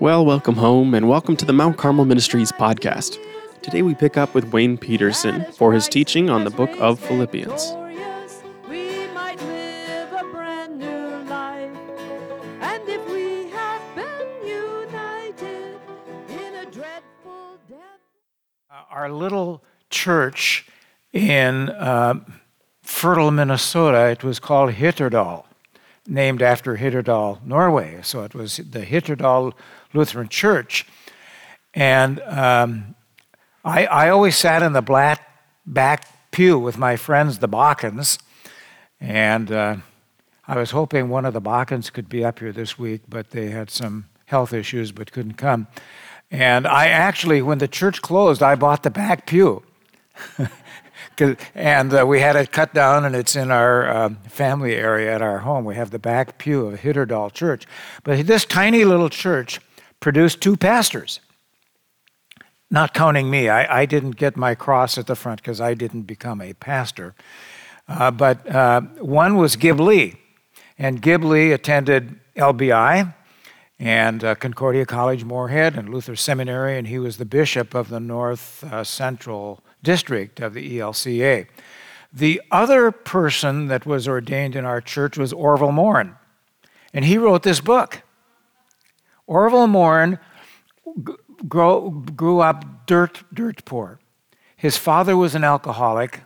[0.00, 3.18] Well, welcome home and welcome to the Mount Carmel Ministries podcast.
[3.62, 7.72] Today we pick up with Wayne Peterson for his teaching on the book of Philippians.
[8.68, 11.70] We might live a brand new life.
[12.60, 15.78] And if we have been united
[16.28, 17.78] in a dreadful death.
[18.70, 20.66] Uh, our little church
[21.12, 22.14] in uh,
[22.82, 25.44] Fertile, Minnesota, it was called Hitterdal,
[26.06, 28.00] named after Hitterdal, Norway.
[28.02, 29.52] So it was the Hitterdal
[29.92, 30.86] Lutheran Church.
[31.74, 32.94] And um,
[33.64, 35.28] I, I always sat in the black
[35.64, 38.18] back pew with my friends, the Balkans.
[39.00, 39.76] And uh,
[40.46, 43.50] I was hoping one of the Balkans could be up here this week, but they
[43.50, 45.68] had some health issues but couldn't come.
[46.30, 49.62] And I actually, when the church closed, I bought the back pew.
[51.54, 55.22] and uh, we had it cut down, and it's in our um, family area at
[55.22, 55.64] our home.
[55.64, 57.66] We have the back pew of Hitterdal Church.
[58.04, 59.60] But this tiny little church
[60.00, 61.20] produced two pastors,
[62.70, 63.48] not counting me.
[63.48, 67.14] I, I didn't get my cross at the front because I didn't become a pastor.
[67.88, 70.16] Uh, but uh, one was Gib Lee,
[70.78, 73.14] and Gib Lee attended LBI
[73.78, 77.98] and uh, Concordia College Moorhead and Luther Seminary, and he was the bishop of the
[77.98, 81.46] North uh, Central District of the ELCA.
[82.12, 86.14] The other person that was ordained in our church was Orville Morin,
[86.92, 88.02] and he wrote this book.
[89.26, 90.18] Orville Morin
[91.48, 93.98] grew up dirt, dirt poor.
[94.56, 96.20] His father was an alcoholic.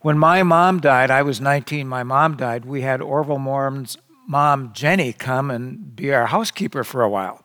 [0.00, 3.96] When my mom died, I was 19, my mom died, we had Orville Morin's
[4.26, 7.44] mom, Jenny, come and be our housekeeper for a while.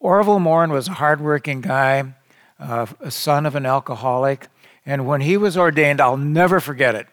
[0.00, 2.14] Orville Morin was a hardworking guy,
[2.62, 4.48] uh, a son of an alcoholic,
[4.86, 7.06] and when he was ordained, I'll never forget it.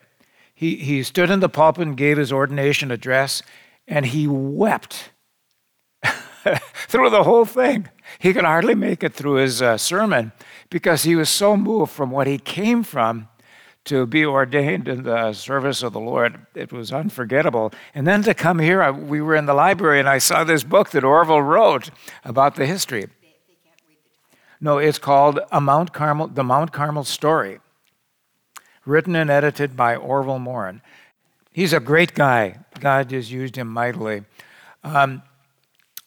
[0.53, 3.41] He, he stood in the pulpit and gave his ordination address,
[3.87, 5.11] and he wept
[6.87, 7.87] through the whole thing.
[8.19, 10.31] He could hardly make it through his uh, sermon
[10.69, 13.27] because he was so moved from what he came from
[13.85, 16.45] to be ordained in the service of the Lord.
[16.53, 17.71] It was unforgettable.
[17.95, 20.63] And then to come here, I, we were in the library and I saw this
[20.63, 21.89] book that Orville wrote
[22.23, 23.07] about the history.
[24.61, 27.59] No, it's called A Mount Carmel, The Mount Carmel Story,
[28.85, 30.81] written and edited by Orville Morin.
[31.51, 32.59] He's a great guy.
[32.79, 34.23] God has used him mightily.
[34.83, 35.23] Um,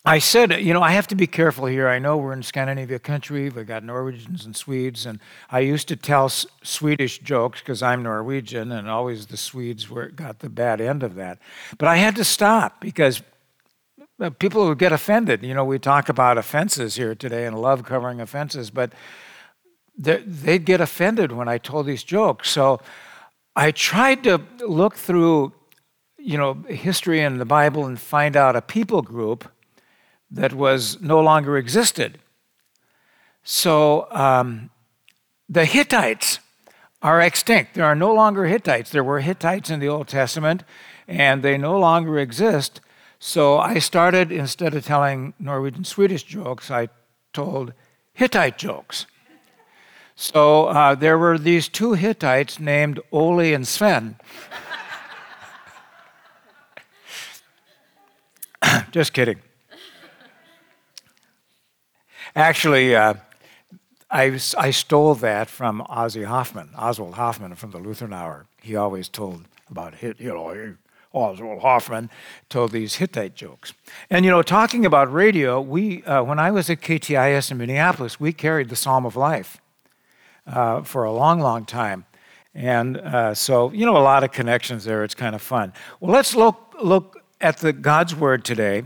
[0.04, 1.88] I said, you know, I have to be careful here.
[1.88, 3.48] I know we're in Scandinavia country.
[3.50, 5.06] We've got Norwegians and Swedes.
[5.06, 9.88] And I used to tell S- Swedish jokes because I'm Norwegian, and always the Swedes
[9.88, 11.38] were, got the bad end of that.
[11.78, 13.22] But I had to stop because
[14.30, 15.42] people would get offended.
[15.42, 18.92] You know, we talk about offenses here today and love covering offenses, but
[19.96, 22.50] they- they'd get offended when I told these jokes.
[22.50, 22.80] So
[23.54, 25.52] I tried to look through,
[26.18, 29.50] you know, history and the Bible and find out a people group
[30.30, 32.18] that was no longer existed.
[33.44, 34.70] So um,
[35.48, 36.38] the Hittites
[37.02, 37.74] are extinct.
[37.74, 38.90] There are no longer Hittites.
[38.90, 40.62] There were Hittites in the Old Testament,
[41.08, 42.80] and they no longer exist.
[43.24, 46.88] So I started, instead of telling Norwegian Swedish jokes, I
[47.32, 47.72] told
[48.12, 49.06] Hittite jokes.
[50.16, 54.16] So uh, there were these two Hittites named Ole and Sven.
[58.90, 59.38] Just kidding.
[62.34, 63.14] Actually, uh,
[64.10, 68.46] I, I stole that from Ozzy Hoffmann, Oswald Hoffmann from the Lutheran Hour.
[68.60, 70.74] He always told about you know,
[71.12, 72.10] Oswald Hoffmann
[72.48, 73.74] told these Hittite jokes.
[74.10, 78.18] And you know, talking about radio, we uh, when I was at KTIS in Minneapolis,
[78.18, 79.60] we carried the Psalm of Life
[80.46, 82.04] uh, for a long, long time.
[82.54, 85.04] And uh, so, you know, a lot of connections there.
[85.04, 85.72] It's kind of fun.
[86.00, 88.84] Well, let's look, look at the God's Word today.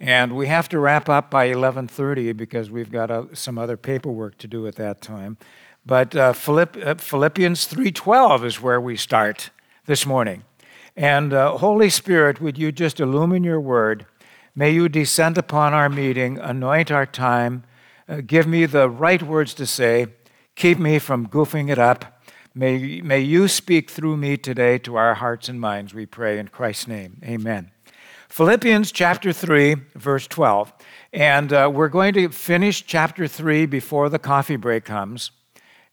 [0.00, 4.36] And we have to wrap up by 11:30 because we've got uh, some other paperwork
[4.38, 5.36] to do at that time.
[5.86, 9.50] But uh, Philipp, uh, Philippians 3:12 is where we start
[9.86, 10.42] this morning.
[10.96, 14.06] And uh, Holy Spirit, would you just illumine your word?
[14.54, 17.64] May you descend upon our meeting, anoint our time,
[18.08, 20.08] uh, give me the right words to say,
[20.56, 22.22] keep me from goofing it up.
[22.54, 26.48] May, may you speak through me today to our hearts and minds, we pray in
[26.48, 27.18] Christ's name.
[27.24, 27.70] Amen.
[28.28, 30.72] Philippians chapter 3, verse 12.
[31.14, 35.30] And uh, we're going to finish chapter 3 before the coffee break comes.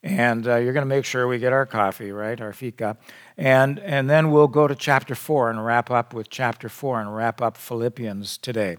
[0.01, 2.39] And uh, you're going to make sure we get our coffee, right?
[2.39, 2.97] Our fika.
[3.37, 7.15] And, and then we'll go to chapter 4 and wrap up with chapter 4 and
[7.15, 8.77] wrap up Philippians today.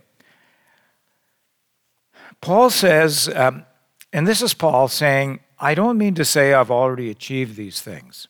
[2.40, 3.66] Paul says, um,
[4.12, 8.28] and this is Paul saying, I don't mean to say I've already achieved these things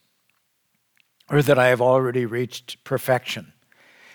[1.29, 3.53] or that I have already reached perfection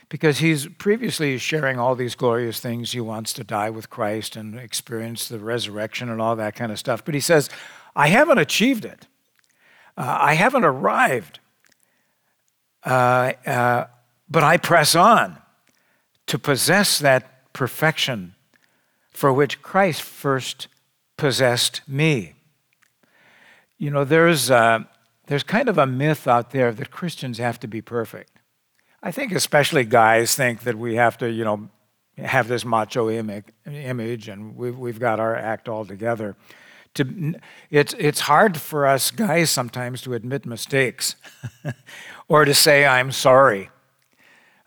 [0.08, 2.92] because he's previously sharing all these glorious things.
[2.92, 6.78] He wants to die with Christ and experience the resurrection and all that kind of
[6.78, 7.04] stuff.
[7.04, 7.48] But he says,
[7.96, 9.08] I haven't achieved it,
[9.96, 11.40] uh, I haven't arrived.
[12.84, 13.86] Uh, uh,
[14.28, 15.38] but I press on
[16.26, 18.34] to possess that perfection
[19.10, 20.68] for which Christ first
[21.16, 22.34] possessed me.
[23.78, 24.80] You know, there's, uh,
[25.26, 28.38] there's kind of a myth out there that Christians have to be perfect.
[29.02, 31.68] I think especially guys think that we have to, you know,
[32.18, 36.36] have this macho image and we've, we've got our act all together.
[36.96, 37.34] To,
[37.70, 41.16] it's, it's hard for us guys sometimes to admit mistakes
[42.28, 43.70] or to say, I'm sorry.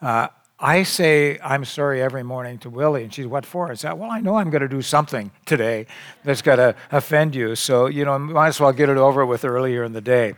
[0.01, 0.27] Uh,
[0.59, 3.71] I say I'm sorry every morning to Willie, and she's, What for?
[3.71, 5.87] I said, Well, I know I'm going to do something today
[6.23, 9.45] that's going to offend you, so, you know, might as well get it over with
[9.45, 10.33] earlier in the day.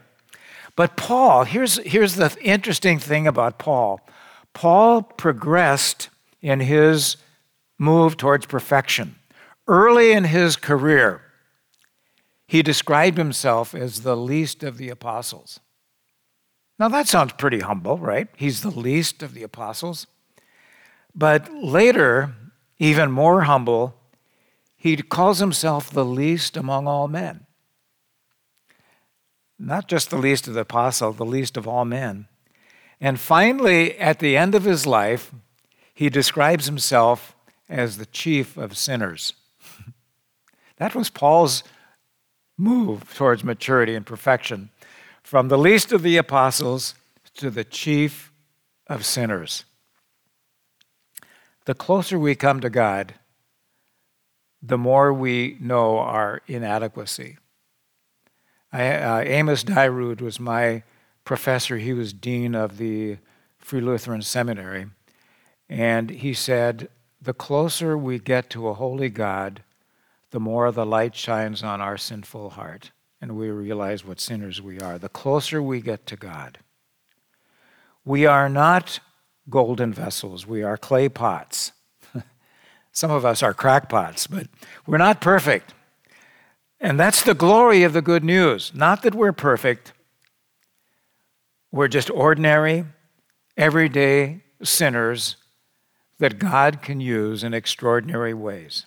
[0.75, 4.01] But Paul, here's, here's the interesting thing about Paul
[4.53, 6.09] Paul progressed
[6.41, 7.17] in his
[7.77, 9.15] move towards perfection.
[9.67, 11.21] Early in his career,
[12.51, 15.61] he described himself as the least of the apostles.
[16.77, 18.27] Now, that sounds pretty humble, right?
[18.35, 20.05] He's the least of the apostles.
[21.15, 22.33] But later,
[22.77, 23.95] even more humble,
[24.75, 27.45] he calls himself the least among all men.
[29.57, 32.27] Not just the least of the apostle, the least of all men.
[32.99, 35.31] And finally, at the end of his life,
[35.93, 37.33] he describes himself
[37.69, 39.35] as the chief of sinners.
[40.75, 41.63] that was Paul's
[42.57, 44.69] move towards maturity and perfection
[45.23, 46.95] from the least of the apostles
[47.35, 48.31] to the chief
[48.87, 49.65] of sinners.
[51.65, 53.13] The closer we come to God,
[54.61, 57.37] the more we know our inadequacy.
[58.71, 60.83] I, uh, Amos Dyrud was my
[61.23, 61.77] professor.
[61.77, 63.17] He was dean of the
[63.59, 64.87] Free Lutheran Seminary.
[65.69, 66.89] And he said,
[67.21, 69.63] The closer we get to a holy God,
[70.31, 72.91] the more the light shines on our sinful heart,
[73.21, 74.97] and we realize what sinners we are.
[74.97, 76.59] The closer we get to God,
[78.03, 78.99] we are not
[79.49, 81.73] golden vessels, we are clay pots.
[82.91, 84.47] Some of us are crackpots, but
[84.87, 85.73] we're not perfect.
[86.79, 88.71] And that's the glory of the good news.
[88.73, 89.93] Not that we're perfect,
[91.71, 92.85] we're just ordinary,
[93.57, 95.35] everyday sinners
[96.19, 98.85] that God can use in extraordinary ways.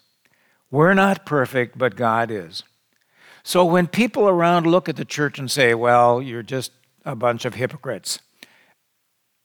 [0.75, 2.65] We're not perfect, but God is.
[3.45, 6.73] So when people around look at the church and say, well, you're just
[7.05, 8.19] a bunch of hypocrites,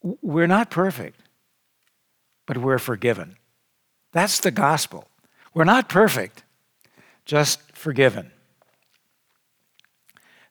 [0.01, 1.21] we're not perfect,
[2.47, 3.35] but we're forgiven.
[4.11, 5.07] That's the gospel.
[5.53, 6.41] We're not perfect,
[7.25, 8.31] just forgiven.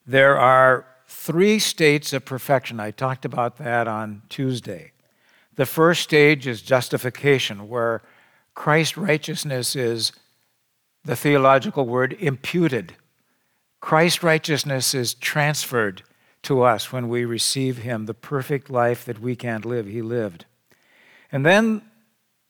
[0.07, 2.79] There are three states of perfection.
[2.79, 4.93] I talked about that on Tuesday.
[5.55, 8.01] The first stage is justification, where
[8.55, 10.13] Christ's righteousness is
[11.03, 12.93] the theological word imputed.
[13.81, 16.03] Christ's righteousness is transferred
[16.43, 20.45] to us when we receive Him, the perfect life that we can't live, He lived.
[21.31, 21.81] And then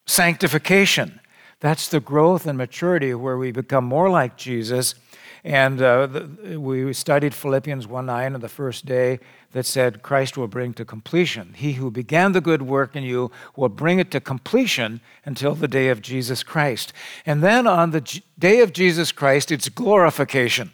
[0.06, 1.19] sanctification.
[1.60, 4.95] That's the growth and maturity where we become more like Jesus
[5.44, 9.19] and uh, the, we studied Philippians 1 9 on the first day
[9.51, 11.54] that said, Christ will bring to completion.
[11.56, 15.68] He who began the good work in you will bring it to completion until the
[15.68, 16.94] day of Jesus Christ.
[17.25, 20.71] And then on the G- day of Jesus Christ, it's glorification.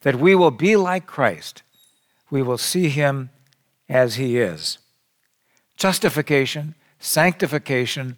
[0.00, 1.62] That we will be like Christ,
[2.30, 3.30] we will see him
[3.88, 4.78] as he is.
[5.76, 8.16] Justification, sanctification,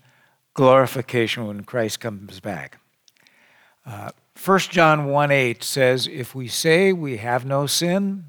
[0.55, 2.79] glorification when Christ comes back.
[3.85, 4.11] Uh,
[4.43, 8.25] 1 John 1 8 says, If we say we have no sin,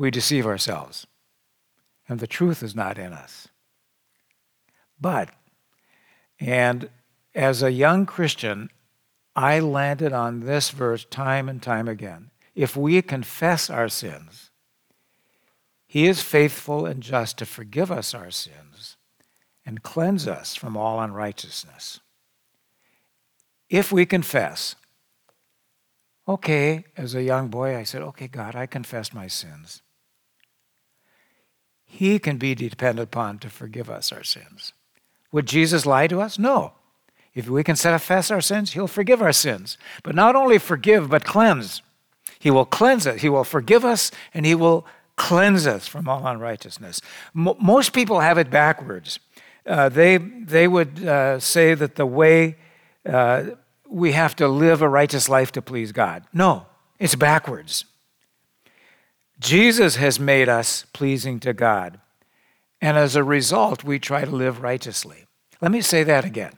[0.00, 1.06] we deceive ourselves,
[2.08, 3.48] and the truth is not in us.
[4.98, 5.28] But,
[6.40, 6.88] and
[7.34, 8.70] as a young Christian,
[9.36, 12.30] I landed on this verse time and time again.
[12.54, 14.50] If we confess our sins,
[15.86, 18.96] he is faithful and just to forgive us our sins
[19.66, 22.00] and cleanse us from all unrighteousness.
[23.68, 24.76] If we confess,
[26.26, 29.82] okay, as a young boy, I said, okay, God, I confess my sins.
[31.92, 34.72] He can be depended upon to forgive us our sins.
[35.32, 36.38] Would Jesus lie to us?
[36.38, 36.72] No.
[37.34, 39.76] If we can confess our sins, He'll forgive our sins.
[40.04, 41.82] But not only forgive, but cleanse.
[42.38, 43.20] He will cleanse us.
[43.20, 47.02] He will forgive us, and He will cleanse us from all unrighteousness.
[47.34, 49.18] most people have it backwards.
[49.66, 52.56] Uh, they, they would uh, say that the way
[53.04, 53.44] uh,
[53.88, 56.22] we have to live a righteous life to please God.
[56.32, 56.66] No,
[56.98, 57.84] it's backwards.
[59.40, 61.98] Jesus has made us pleasing to God.
[62.80, 65.26] And as a result, we try to live righteously.
[65.60, 66.52] Let me say that again.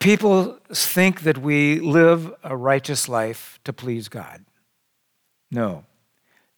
[0.00, 4.44] People think that we live a righteous life to please God.
[5.50, 5.84] No.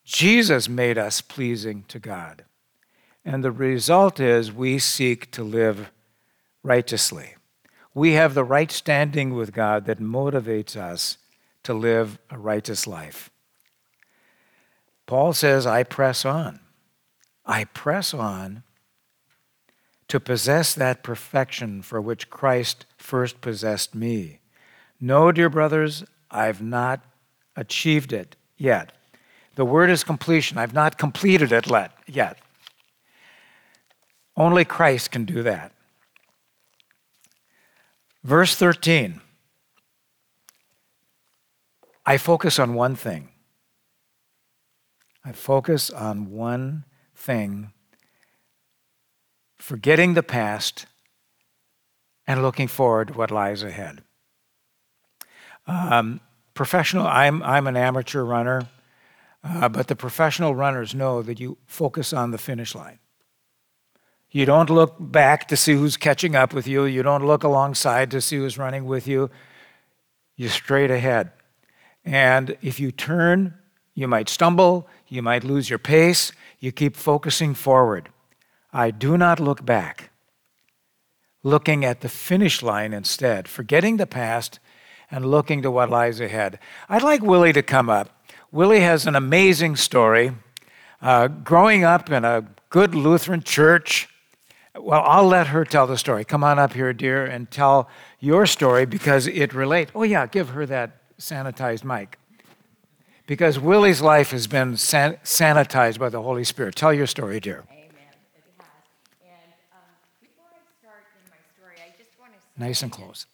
[0.05, 2.45] Jesus made us pleasing to God.
[3.25, 5.91] And the result is we seek to live
[6.63, 7.35] righteously.
[7.95, 11.19] We have the right standing with God that motivates us
[11.65, 13.32] to live a righteous life.
[15.13, 16.61] Paul says, I press on.
[17.45, 18.63] I press on
[20.09, 24.39] to possess that perfection for which Christ first possessed me.
[24.99, 27.05] No, dear brothers, I've not
[27.55, 28.93] achieved it yet.
[29.55, 30.57] The word is completion.
[30.57, 31.67] I've not completed it
[32.07, 32.39] yet.
[34.35, 35.73] Only Christ can do that.
[38.25, 39.21] Verse 13
[42.07, 43.29] I focus on one thing.
[45.25, 47.73] I focus on one thing
[49.57, 50.87] forgetting the past
[52.27, 54.03] and looking forward to what lies ahead.
[55.69, 56.21] Um,
[56.55, 58.69] professional, I'm, I'm an amateur runner,
[59.45, 62.99] uh, but the professional runners know that you focus on the finish line.
[64.33, 66.85] You don't look back to see who's catching up with you.
[66.85, 69.31] You don't look alongside to see who's running with you.
[70.37, 71.31] You're straight ahead.
[72.05, 73.55] And if you turn,
[73.95, 76.33] you might stumble, you might lose your pace.
[76.59, 78.09] You keep focusing forward.
[78.73, 80.11] I do not look back,
[81.43, 84.59] looking at the finish line instead, forgetting the past
[85.11, 86.59] and looking to what lies ahead.
[86.89, 88.25] I'd like Willie to come up.
[88.51, 90.33] Willie has an amazing story.
[91.03, 94.09] Uh, growing up in a good Lutheran church,
[94.75, 96.25] well, I'll let her tell the story.
[96.25, 99.93] Come on up here, dear, and tell your story because it relates.
[99.95, 102.19] Oh, yeah, give her that sanitized mic.
[103.33, 106.77] Because Willie's life has been san- sanitized by the Holy Spirit.
[106.77, 107.65] Tell your story, dear.
[107.71, 107.89] Amen.
[112.59, 113.25] Nice and close.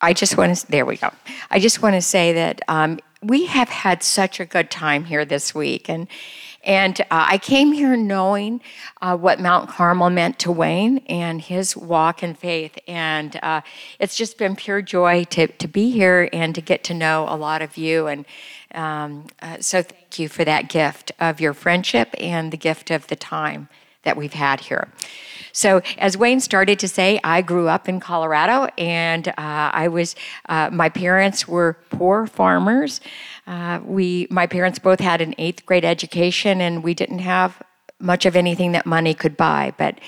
[0.00, 1.10] I just want to, there we go.
[1.52, 5.24] I just want to say that um, we have had such a good time here
[5.24, 5.88] this week.
[5.88, 6.08] And,
[6.64, 8.60] and uh, I came here knowing
[9.00, 12.76] uh, what Mount Carmel meant to Wayne and his walk in faith.
[12.88, 13.60] And uh,
[14.00, 17.36] it's just been pure joy to, to be here and to get to know a
[17.36, 18.08] lot of you.
[18.08, 18.26] And
[18.74, 23.06] um, uh, so thank you for that gift of your friendship and the gift of
[23.06, 23.68] the time
[24.02, 24.92] that we've had here.
[25.52, 30.16] So, as Wayne started to say, I grew up in Colorado, and uh, I was.
[30.48, 33.00] Uh, my parents were poor farmers.
[33.46, 37.62] Uh, we, my parents both had an eighth grade education, and we didn't have
[38.00, 39.98] much of anything that money could buy, but.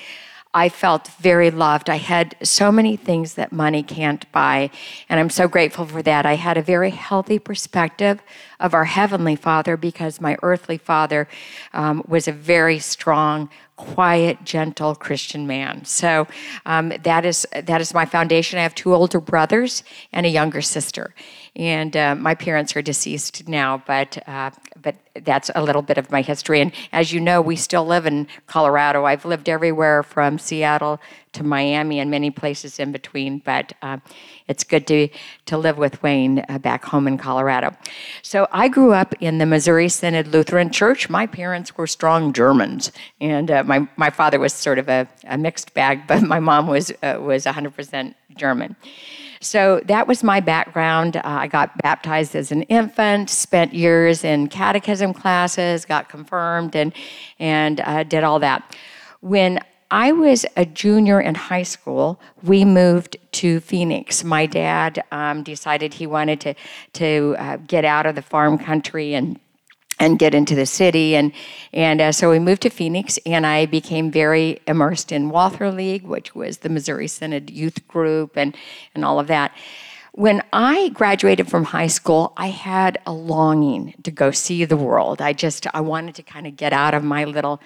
[0.57, 1.87] I felt very loved.
[1.87, 4.71] I had so many things that money can't buy,
[5.07, 6.25] and I'm so grateful for that.
[6.25, 8.23] I had a very healthy perspective
[8.59, 11.27] of our Heavenly Father because my earthly father
[11.73, 15.85] um, was a very strong, quiet, gentle Christian man.
[15.85, 16.27] So
[16.65, 18.57] um, that is that is my foundation.
[18.57, 21.13] I have two older brothers and a younger sister,
[21.57, 26.11] and uh, my parents are deceased now, but uh, but that's a little bit of
[26.11, 26.61] my history.
[26.61, 29.05] And as you know, we still live in Colorado.
[29.05, 31.01] I've lived everywhere from Seattle
[31.33, 33.97] to Miami and many places in between, but uh,
[34.47, 35.09] it's good to,
[35.47, 37.75] to live with Wayne uh, back home in Colorado.
[38.21, 41.09] So I grew up in the Missouri Synod Lutheran Church.
[41.09, 45.37] My parents were strong Germans, and uh, my, my father was sort of a, a,
[45.37, 48.75] mixed bag, but my mom was, uh, was 100% German.
[49.39, 51.17] So that was my background.
[51.17, 56.93] Uh, I got baptized as an infant, spent years in catechism classes, got confirmed, and,
[57.39, 58.75] and uh, did all that.
[59.21, 62.19] When I was a junior in high school.
[62.43, 64.23] We moved to Phoenix.
[64.23, 66.53] My dad um, decided he wanted to
[66.93, 69.39] to uh, get out of the farm country and
[69.99, 71.31] and get into the city and
[71.73, 76.03] and uh, so we moved to Phoenix and I became very immersed in Walther League,
[76.03, 78.55] which was the Missouri Synod youth group and
[78.95, 79.51] and all of that.
[80.13, 85.21] When I graduated from high school, I had a longing to go see the world.
[85.21, 87.61] I just I wanted to kind of get out of my little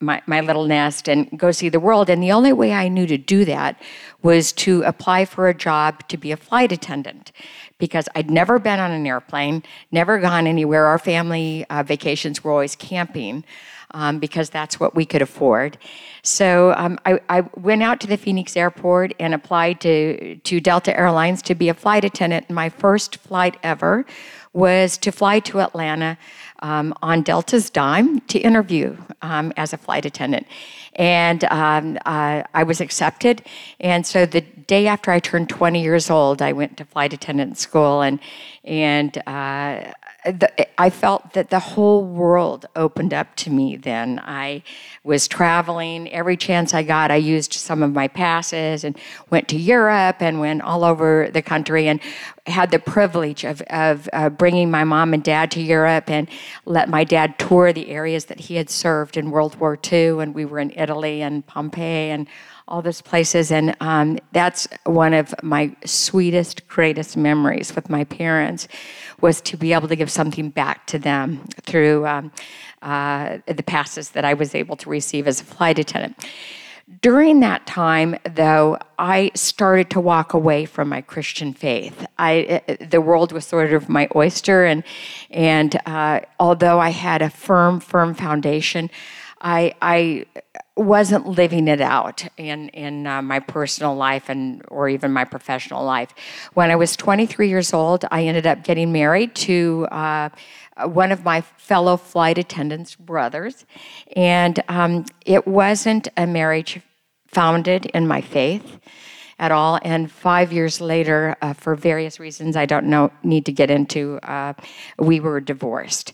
[0.00, 2.10] my, my little nest and go see the world.
[2.10, 3.80] And the only way I knew to do that
[4.22, 7.32] was to apply for a job to be a flight attendant
[7.78, 10.86] because I'd never been on an airplane, never gone anywhere.
[10.86, 13.44] Our family uh, vacations were always camping.
[13.92, 15.78] Um, because that's what we could afford.
[16.22, 20.94] So um, I, I, went out to the Phoenix airport and applied to, to Delta
[20.98, 22.50] Airlines to be a flight attendant.
[22.50, 24.04] My first flight ever
[24.52, 26.18] was to fly to Atlanta
[26.60, 30.46] um, on Delta's dime to interview um, as a flight attendant.
[30.94, 33.42] And um, uh, I was accepted.
[33.80, 37.58] And so the day after I turned 20 years old, I went to flight attendant
[37.58, 38.00] school.
[38.02, 38.18] And,
[38.64, 39.92] and uh,
[40.30, 44.20] the, I felt that the whole world opened up to me then.
[44.24, 44.62] I
[45.04, 47.10] was traveling every chance I got.
[47.10, 48.98] I used some of my passes and
[49.30, 52.00] went to Europe and went all over the country and
[52.46, 56.28] had the privilege of, of uh, bringing my mom and dad to Europe and
[56.64, 60.20] let my dad tour the areas that he had served in World War II.
[60.20, 62.26] And we were in Italy and Pompeii and
[62.68, 63.52] all those places.
[63.52, 68.66] And um, that's one of my sweetest, greatest memories with my parents
[69.20, 72.32] was to be able to give something back to them through um,
[72.82, 76.16] uh, the passes that I was able to receive as a flight attendant.
[77.02, 82.06] During that time, though, I started to walk away from my Christian faith.
[82.16, 84.84] I, uh, the world was sort of my oyster, and
[85.32, 88.88] and uh, although I had a firm, firm foundation,
[89.40, 90.26] I, I
[90.76, 95.84] wasn't living it out in in uh, my personal life and or even my professional
[95.84, 96.10] life.
[96.54, 100.28] When I was 23 years old, I ended up getting married to uh,
[100.84, 103.64] one of my fellow flight attendants' brothers,
[104.14, 106.80] and um, it wasn't a marriage
[107.26, 108.78] founded in my faith
[109.38, 109.78] at all.
[109.82, 114.18] And five years later, uh, for various reasons I don't know need to get into,
[114.22, 114.54] uh,
[114.98, 116.12] we were divorced.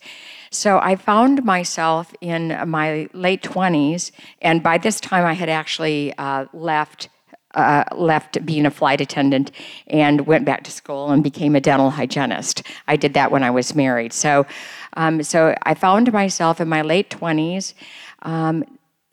[0.52, 4.10] So I found myself in my late 20s,
[4.42, 7.08] and by this time I had actually uh, left.
[7.54, 9.50] Uh, left being a flight attendant
[9.88, 12.62] and went back to school and became a dental hygienist.
[12.88, 14.14] I did that when I was married.
[14.14, 14.46] So,
[14.94, 17.74] um, so I found myself in my late 20s.
[18.22, 18.64] Um,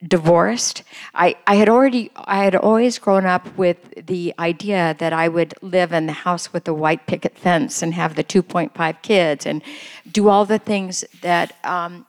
[0.08, 0.84] divorced.
[1.14, 3.78] I, I had already i had always grown up with
[4.08, 7.94] the idea that i would live in the house with the white picket fence and
[7.94, 9.62] have the 2.5 kids and
[10.10, 12.06] do all the things that um,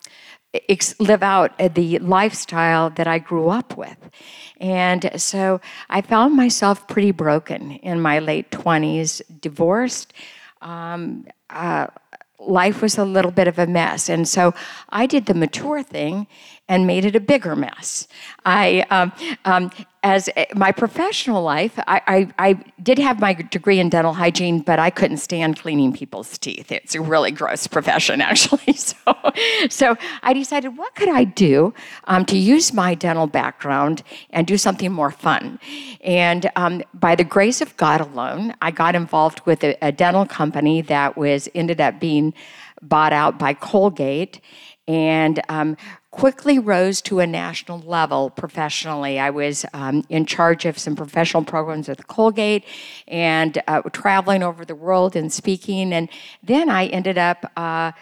[0.68, 3.98] ex- live out the lifestyle that i grew up with.
[4.60, 10.12] And so i found myself pretty broken in my late 20s divorced.
[10.62, 11.88] Um, uh,
[12.40, 14.08] life was a little bit of a mess.
[14.08, 14.54] And so
[14.88, 16.26] I did the mature thing
[16.70, 18.06] and made it a bigger mess.
[18.46, 19.12] I, um,
[19.44, 19.72] um,
[20.04, 24.78] as my professional life, I, I, I, did have my degree in dental hygiene, but
[24.78, 26.70] I couldn't stand cleaning people's teeth.
[26.72, 28.72] It's a really gross profession, actually.
[28.72, 28.96] So,
[29.68, 34.56] so I decided, what could I do um, to use my dental background and do
[34.56, 35.58] something more fun?
[36.02, 40.24] And um, by the grace of God alone, I got involved with a, a dental
[40.24, 42.32] company that was ended up being
[42.80, 44.40] bought out by Colgate
[44.90, 45.76] and um,
[46.10, 49.20] quickly rose to a national level professionally.
[49.20, 52.64] I was um, in charge of some professional programs with Colgate
[53.06, 55.92] and uh, traveling over the world and speaking.
[55.92, 56.08] And
[56.42, 57.92] then I ended up uh,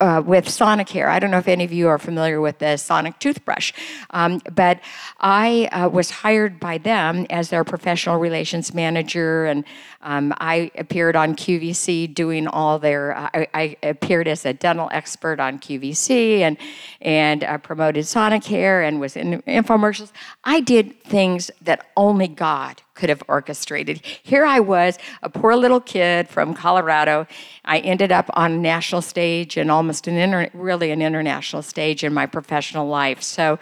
[0.00, 1.08] uh, with Sonicare.
[1.08, 3.72] I don't know if any of you are familiar with the Sonic toothbrush,
[4.10, 4.80] um, but
[5.20, 9.64] I uh, was hired by them as their professional relations manager, and
[10.02, 13.16] um, I appeared on QVC doing all their.
[13.16, 16.58] Uh, I, I, appeared as a dental expert on QVC and
[17.00, 20.12] and uh, promoted Sonicare and was in infomercials.
[20.44, 24.04] I did things that only God could have orchestrated.
[24.22, 27.26] Here I was, a poor little kid from Colorado.
[27.64, 32.02] I ended up on a national stage and almost an inter- really an international stage
[32.02, 33.22] in my professional life.
[33.22, 33.58] So,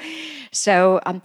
[0.53, 1.21] so um,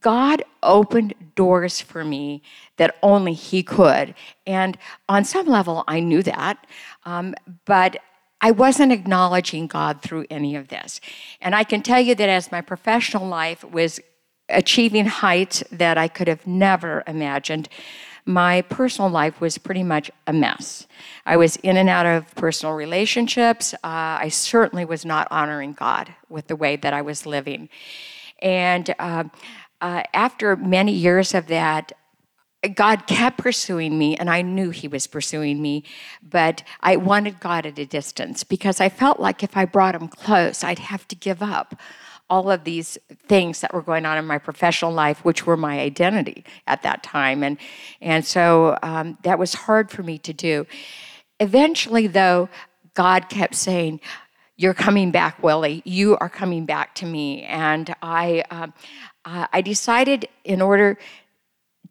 [0.00, 2.42] God opened doors for me
[2.76, 4.14] that only He could,
[4.46, 4.78] and
[5.08, 6.66] on some level, I knew that,
[7.04, 7.34] um,
[7.66, 7.98] but.
[8.44, 11.00] I wasn't acknowledging God through any of this.
[11.40, 14.00] And I can tell you that as my professional life was
[14.52, 17.68] achieving heights that I could have never imagined.
[18.24, 20.86] My personal life was pretty much a mess.
[21.26, 23.74] I was in and out of personal relationships.
[23.74, 27.68] Uh, I certainly was not honoring God with the way that I was living.
[28.40, 29.24] And uh,
[29.80, 31.92] uh, after many years of that,
[32.76, 35.82] God kept pursuing me, and I knew He was pursuing me,
[36.22, 40.06] but I wanted God at a distance because I felt like if I brought Him
[40.06, 41.74] close, I'd have to give up
[42.30, 42.96] all of these
[43.28, 47.02] things that were going on in my professional life, which were my identity at that
[47.02, 47.42] time.
[47.42, 47.58] And,
[48.00, 50.66] and so um, that was hard for me to do.
[51.40, 52.48] Eventually, though,
[52.94, 54.00] God kept saying,
[54.56, 55.82] You're coming back, Willie.
[55.84, 57.42] You are coming back to me.
[57.42, 58.72] And I, um,
[59.24, 60.98] I decided in order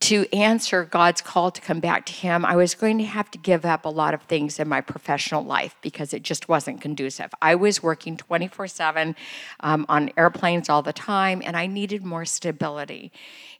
[0.01, 3.37] to answer God's call to come back to Him, I was going to have to
[3.37, 7.31] give up a lot of things in my professional life because it just wasn't conducive.
[7.41, 9.15] I was working 24 um, 7
[9.61, 13.11] on airplanes all the time, and I needed more stability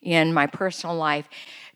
[0.02, 1.30] in my personal life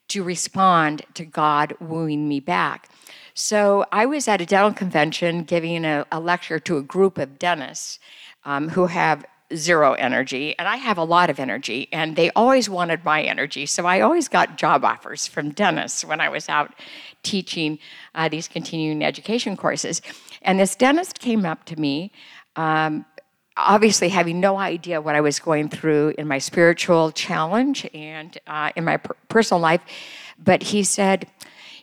[0.08, 2.90] to respond to God wooing me back.
[3.36, 7.38] So I was at a dental convention giving a, a lecture to a group of
[7.38, 8.00] dentists
[8.46, 12.70] um, who have zero energy, and I have a lot of energy, and they always
[12.70, 13.66] wanted my energy.
[13.66, 16.74] So I always got job offers from dentists when I was out
[17.24, 17.80] teaching
[18.16, 20.02] uh, these continuing education courses.
[20.42, 22.12] And this dentist came up to me.
[22.56, 23.06] Um,
[23.58, 28.72] obviously having no idea what I was going through in my spiritual challenge and uh,
[28.76, 29.82] in my per- personal life.
[30.38, 31.28] But he said,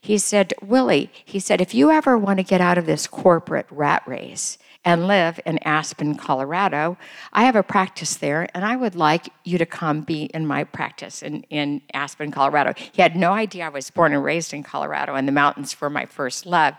[0.01, 3.67] he said, Willie, he said, if you ever want to get out of this corporate
[3.71, 6.97] rat race and live in Aspen, Colorado,
[7.33, 10.65] I have a practice there, and I would like you to come be in my
[10.65, 12.75] practice in, in Aspen, Colorado.
[12.77, 15.91] He had no idea I was born and raised in Colorado, and the mountains were
[15.91, 16.75] my first love.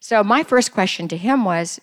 [0.00, 1.80] So my first question to him was,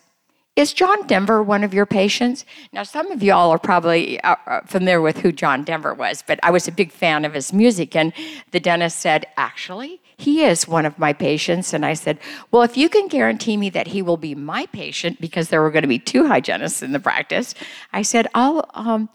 [0.56, 2.44] is John Denver one of your patients?
[2.72, 6.38] Now, some of y'all are probably uh, uh, familiar with who John Denver was, but
[6.42, 7.96] I was a big fan of his music.
[7.96, 8.12] And
[8.50, 11.72] the dentist said, Actually, he is one of my patients.
[11.72, 12.18] And I said,
[12.50, 15.70] Well, if you can guarantee me that he will be my patient, because there were
[15.70, 17.54] going to be two hygienists in the practice,
[17.92, 18.68] I said, I'll.
[18.74, 19.08] Um,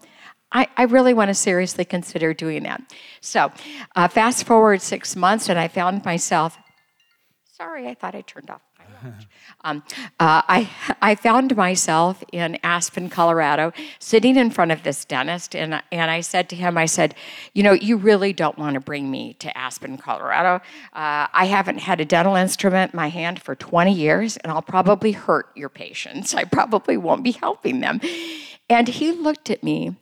[0.52, 2.80] I, I, really want to seriously consider doing that.
[3.20, 3.50] So,
[3.96, 6.56] uh, fast forward six months, and I found myself.
[7.52, 8.62] Sorry, I thought I turned off
[9.64, 9.82] um,
[10.20, 10.70] uh, I,
[11.02, 16.20] I found myself in Aspen, Colorado, sitting in front of this dentist, and, and I
[16.20, 17.14] said to him, I said,
[17.54, 20.56] You know, you really don't want to bring me to Aspen, Colorado.
[20.92, 24.62] Uh, I haven't had a dental instrument in my hand for 20 years, and I'll
[24.62, 26.34] probably hurt your patients.
[26.34, 28.00] I probably won't be helping them.
[28.68, 29.96] And he looked at me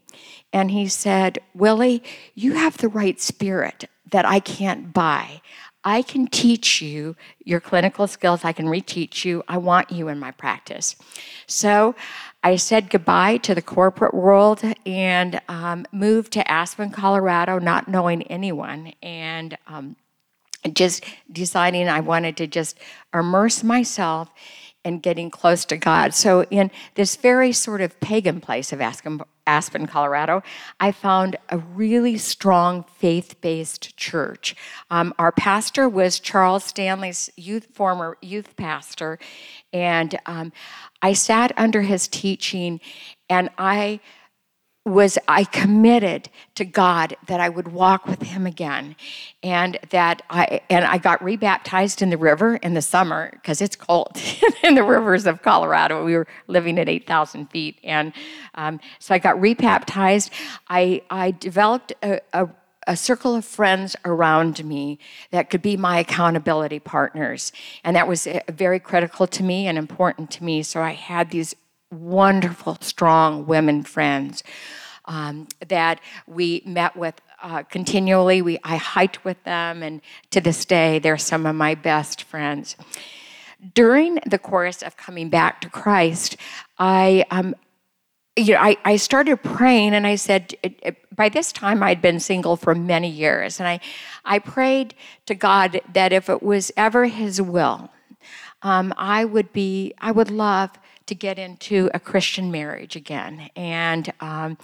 [0.53, 2.03] and he said, Willie,
[2.35, 5.43] you have the right spirit that I can't buy.
[5.85, 8.45] I can teach you your clinical skills.
[8.45, 9.43] I can reteach you.
[9.49, 10.97] I want you in my practice.
[11.47, 11.95] So
[12.43, 18.23] I said goodbye to the corporate world and um, moved to Aspen, Colorado, not knowing
[18.25, 18.93] anyone.
[19.03, 19.97] And um,
[20.73, 22.79] just deciding I wanted to just
[23.13, 24.31] immerse myself
[24.85, 26.15] in getting close to God.
[26.15, 30.43] So, in this very sort of pagan place of Aspen, Aspen, Colorado,
[30.81, 34.57] I found a really strong faith based church.
[34.91, 39.19] Um, our pastor was Charles Stanley's youth, former youth pastor,
[39.73, 40.53] and um,
[41.03, 42.81] I sat under his teaching
[43.29, 44.01] and I
[44.85, 48.97] was I committed to God that I would walk with him again
[49.43, 53.77] and that I and I got rebaptized in the river in the summer because it's
[53.77, 54.21] cold
[54.63, 56.05] in the rivers of Colorado.
[56.05, 58.13] We were living at 8,000 feet and
[58.57, 60.31] um, so I got rebaptized.
[60.69, 62.49] I, I developed a, a
[62.87, 64.99] a circle of friends around me
[65.31, 67.53] that could be my accountability partners.
[67.83, 70.63] And that was uh, very critical to me and important to me.
[70.63, 71.55] So I had these
[71.91, 74.43] wonderful, strong women friends
[75.07, 78.43] um, that we met with uh, continually.
[78.43, 82.77] We, I hiked with them, and to this day, they're some of my best friends.
[83.75, 86.37] During the course of coming back to Christ,
[86.79, 87.55] I um,
[88.37, 92.03] you know, I, I started praying and I said, it, it, by this time I'd
[92.03, 93.61] been single for many years.
[93.61, 93.81] And I,
[94.25, 94.95] I prayed
[95.27, 97.91] to God that if it was ever His will,
[98.63, 100.71] um, I would be, I would love
[101.07, 103.51] to get into a Christian marriage again.
[103.57, 104.59] And, um,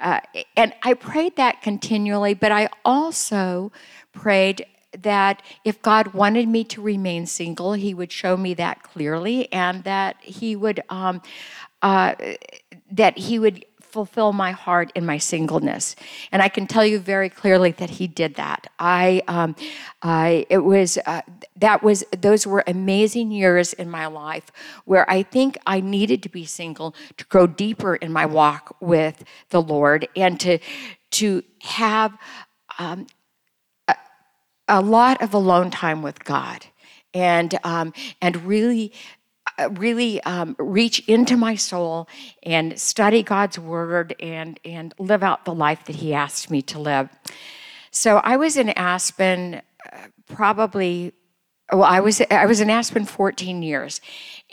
[0.00, 0.20] uh,
[0.56, 3.72] and I prayed that continually, but I also
[4.12, 4.66] prayed
[5.02, 9.84] that if God wanted me to remain single, He would show me that clearly, and
[9.84, 11.20] that He would um,
[11.82, 12.14] uh,
[12.90, 15.94] that He would fulfill my heart in my singleness.
[16.32, 18.66] And I can tell you very clearly that he did that.
[18.78, 19.54] I, um,
[20.02, 21.22] I it was, uh,
[21.56, 24.46] that was, those were amazing years in my life
[24.84, 29.22] where I think I needed to be single to grow deeper in my walk with
[29.50, 30.58] the Lord and to,
[31.12, 32.18] to have
[32.80, 33.06] um,
[33.86, 33.94] a,
[34.66, 36.66] a lot of alone time with God
[37.14, 38.92] and um, and really
[39.72, 42.08] really um, reach into my soul
[42.42, 46.78] and study God's word and, and live out the life that He asked me to
[46.78, 47.08] live.
[47.90, 49.62] So I was in Aspen
[49.92, 51.12] uh, probably.
[51.72, 54.02] Well, I was I was in Aspen 14 years,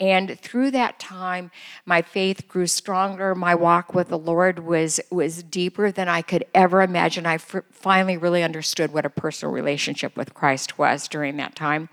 [0.00, 1.50] and through that time,
[1.84, 3.34] my faith grew stronger.
[3.34, 7.26] My walk with the Lord was was deeper than I could ever imagine.
[7.26, 11.90] I f- finally really understood what a personal relationship with Christ was during that time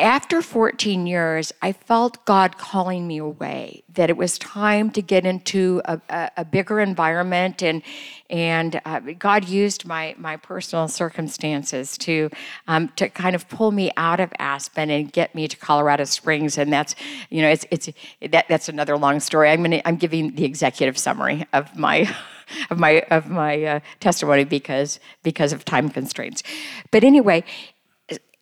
[0.00, 5.26] after 14 years, I felt God calling me away, that it was time to get
[5.26, 7.62] into a, a, a bigger environment.
[7.64, 7.82] And,
[8.30, 12.30] and uh, God used my, my personal circumstances to,
[12.68, 16.58] um, to kind of pull me out of Aspen and get me to Colorado Springs.
[16.58, 16.94] And that's,
[17.28, 17.90] you know, it's, it's,
[18.30, 19.50] that, that's another long story.
[19.50, 22.08] I'm, gonna, I'm giving the executive summary of my.
[22.70, 26.42] of my of my uh, testimony because because of time constraints
[26.90, 27.44] but anyway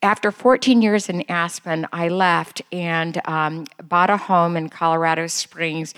[0.06, 5.94] after 14 years in Aspen, I left and um, bought a home in Colorado Springs.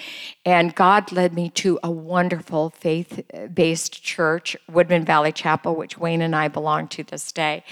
[0.46, 3.20] And God led me to a wonderful faith
[3.52, 7.64] based church, Woodman Valley Chapel, which Wayne and I belong to this day.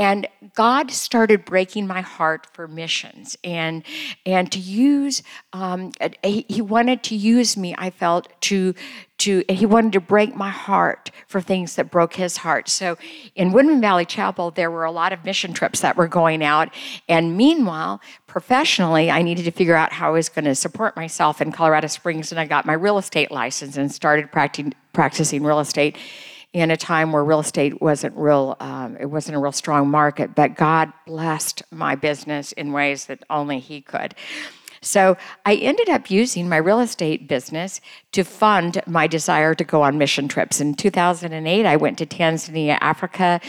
[0.00, 3.82] And God started breaking my heart for missions and,
[4.24, 5.92] and to use, um,
[6.24, 8.74] he, he wanted to use me, I felt, to,
[9.18, 12.70] to, he wanted to break my heart for things that broke his heart.
[12.70, 12.96] So
[13.34, 16.70] in Woodman Valley Chapel, there were a lot of mission trips that were going out.
[17.06, 21.42] And meanwhile, professionally, I needed to figure out how I was going to support myself
[21.42, 22.32] in Colorado Springs.
[22.32, 25.98] And I got my real estate license and started practicing, practicing real estate
[26.52, 30.34] in a time where real estate wasn't real, um, it wasn't a real strong market,
[30.34, 34.14] but God blessed my business in ways that only He could.
[34.82, 37.82] So I ended up using my real estate business
[38.12, 40.58] to fund my desire to go on mission trips.
[40.60, 43.42] In 2008, I went to Tanzania, Africa,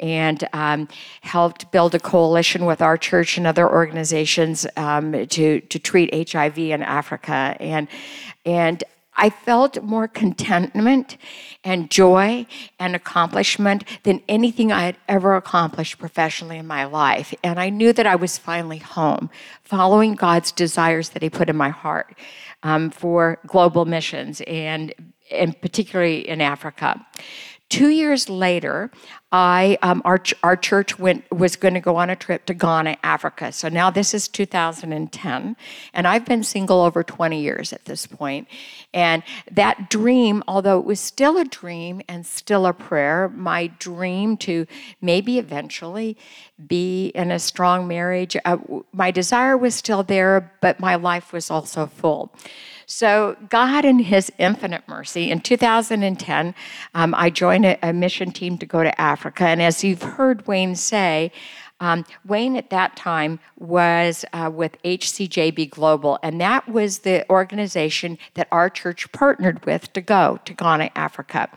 [0.00, 0.88] and um,
[1.20, 6.58] helped build a coalition with our church and other organizations um, to to treat HIV
[6.58, 7.56] in Africa.
[7.60, 7.88] And
[8.46, 8.82] and
[9.18, 11.16] I felt more contentment
[11.64, 12.46] and joy
[12.78, 17.34] and accomplishment than anything I had ever accomplished professionally in my life.
[17.42, 19.28] And I knew that I was finally home,
[19.64, 22.16] following God's desires that He put in my heart
[22.62, 24.94] um, for global missions and,
[25.30, 27.04] and particularly in Africa.
[27.68, 28.90] Two years later,
[29.30, 32.96] I um, our our church went was going to go on a trip to Ghana,
[33.02, 33.52] Africa.
[33.52, 35.56] So now this is 2010,
[35.92, 38.48] and I've been single over 20 years at this point.
[38.94, 44.38] And that dream, although it was still a dream and still a prayer, my dream
[44.38, 44.66] to
[45.02, 46.16] maybe eventually
[46.66, 48.56] be in a strong marriage, uh,
[48.94, 52.32] my desire was still there, but my life was also full.
[52.90, 56.54] So, God, in His infinite mercy, in 2010,
[56.94, 59.44] um, I joined a, a, mission team to go to Africa.
[59.44, 61.30] And as you've heard Wayne say,
[61.80, 68.16] um, Wayne at that time was uh, with HCJB Global, and that was the organization
[68.34, 71.50] that our church partnered with to go to Ghana, Africa.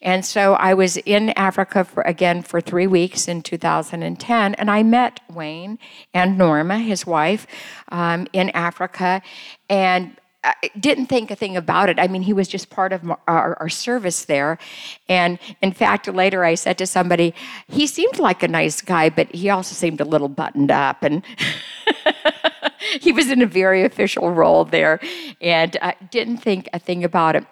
[0.00, 4.82] And so I was in Africa for, again for three weeks in 2010, and I
[4.82, 5.78] met Wayne
[6.14, 7.46] and Norma, his wife,
[7.90, 9.20] um, in Africa.
[9.68, 12.00] And I didn't think a thing about it.
[12.00, 14.58] I mean, he was just part of our, our, service there.
[15.08, 17.32] And in fact, later I said to somebody,
[17.68, 21.04] he seemed like a nice guy, but he also seemed a little buttoned up.
[21.04, 21.22] And
[23.00, 24.98] he was in a very official role there
[25.40, 27.44] and I didn't think a thing about it.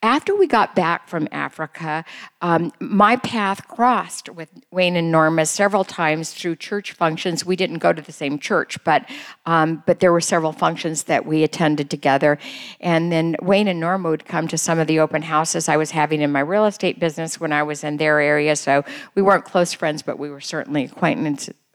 [0.00, 2.04] After we got back from Africa,
[2.40, 7.44] um, my path crossed with Wayne and Norma several times through church functions.
[7.44, 9.10] We didn't go to the same church, but
[9.44, 12.38] um, but there were several functions that we attended together.
[12.78, 15.90] And then Wayne and Norma would come to some of the open houses I was
[15.90, 18.54] having in my real estate business when I was in their area.
[18.54, 18.84] So
[19.16, 20.84] we weren't close friends, but we were certainly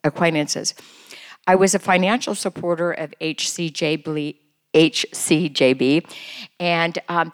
[0.05, 0.73] acquaintances.
[1.45, 4.38] I was a financial supporter of HCJB,
[4.73, 6.09] HCJB,
[6.62, 7.33] and um,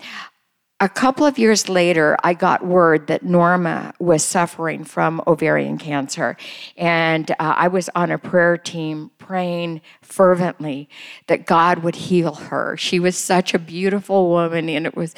[0.81, 6.37] a couple of years later, I got word that Norma was suffering from ovarian cancer.
[6.77, 10.87] And uh, I was on a prayer team praying fervently
[11.27, 12.77] that God would heal her.
[12.77, 15.15] She was such a beautiful woman, and it was,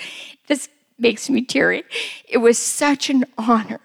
[0.47, 1.83] this makes me teary.
[2.27, 3.81] It was such an honor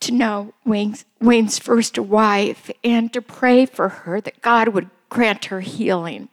[0.00, 5.46] to know Wayne's, Wayne's first wife and to pray for her that God would grant
[5.46, 6.30] her healing.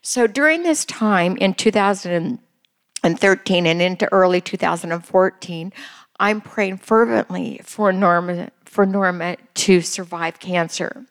[0.00, 2.38] So during this time in 2000,
[3.04, 5.72] and 13 and into early 2014,
[6.18, 11.04] I'm praying fervently for Norma, for Norma to survive cancer.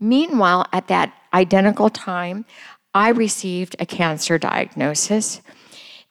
[0.00, 2.46] Meanwhile, at that identical time,
[2.94, 5.42] I received a cancer diagnosis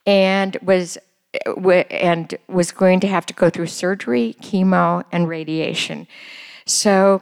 [0.05, 0.97] and was
[1.89, 6.07] and was going to have to go through surgery, chemo, and radiation.
[6.65, 7.21] So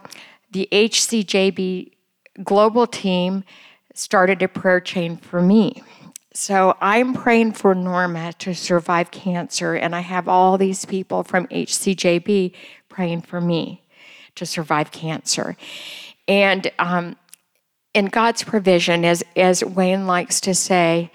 [0.52, 1.92] the HCJB
[2.44, 3.44] global team
[3.94, 5.84] started a prayer chain for me.
[6.40, 11.48] So I'm praying for Norma to survive cancer, and I have all these people from
[11.48, 12.54] HCJB
[12.88, 13.84] praying for me
[14.36, 15.58] to survive cancer.
[16.30, 17.18] And um,
[17.94, 21.12] in God's provision, as, as Wayne likes to say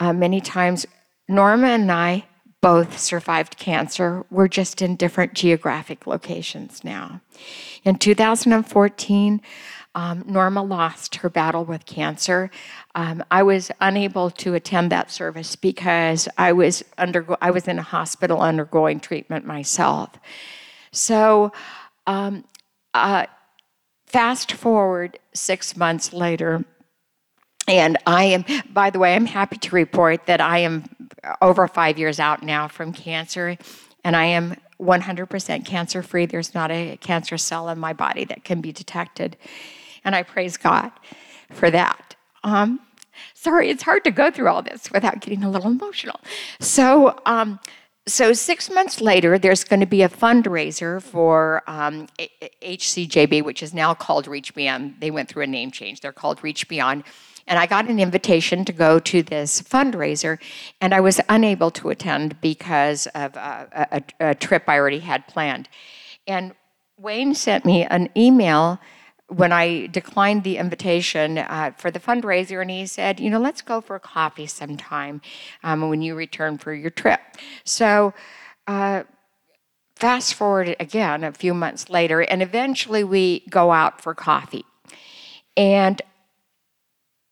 [0.00, 0.84] uh, many times,
[1.28, 2.26] Norma and I
[2.60, 4.24] both survived cancer.
[4.30, 7.20] We're just in different geographic locations now.
[7.84, 9.40] In 2014,
[9.94, 12.50] um, Norma lost her battle with cancer.
[12.94, 17.78] Um, I was unable to attend that service because I was undergo- I was in
[17.78, 20.10] a hospital undergoing treatment myself.
[20.92, 21.52] So,
[22.06, 22.44] um,
[22.94, 23.26] uh,
[24.06, 26.64] fast forward six months later,
[27.66, 30.84] and I am, by the way, I'm happy to report that I am
[31.42, 33.56] over five years out now from cancer,
[34.04, 36.26] and I am 100% cancer free.
[36.26, 39.36] There's not a cancer cell in my body that can be detected.
[40.04, 40.92] And I praise God
[41.50, 42.14] for that.
[42.44, 42.80] Um,
[43.34, 46.20] sorry, it's hard to go through all this without getting a little emotional.
[46.60, 47.58] So, um,
[48.06, 52.06] so six months later, there's going to be a fundraiser for um,
[52.62, 54.94] HCJB, which is now called Reach Beyond.
[55.00, 56.00] They went through a name change.
[56.00, 57.04] They're called Reach Beyond.
[57.48, 60.38] And I got an invitation to go to this fundraiser,
[60.80, 63.88] and I was unable to attend because of a,
[64.20, 65.68] a, a trip I already had planned.
[66.26, 66.54] And
[66.98, 68.78] Wayne sent me an email
[69.28, 73.62] when I declined the invitation uh, for the fundraiser, and he said, you know, let's
[73.62, 75.20] go for a coffee sometime
[75.62, 77.20] um, when you return for your trip.
[77.64, 78.14] So,
[78.66, 79.04] uh,
[79.96, 84.64] fast forward again a few months later, and eventually we go out for coffee.
[85.56, 86.00] And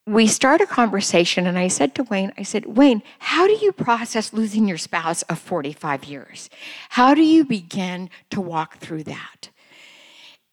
[0.06, 3.72] we start a conversation, and I said to Wayne, I said, Wayne, how do you
[3.72, 6.48] process losing your spouse of 45 years?
[6.90, 9.50] How do you begin to walk through that?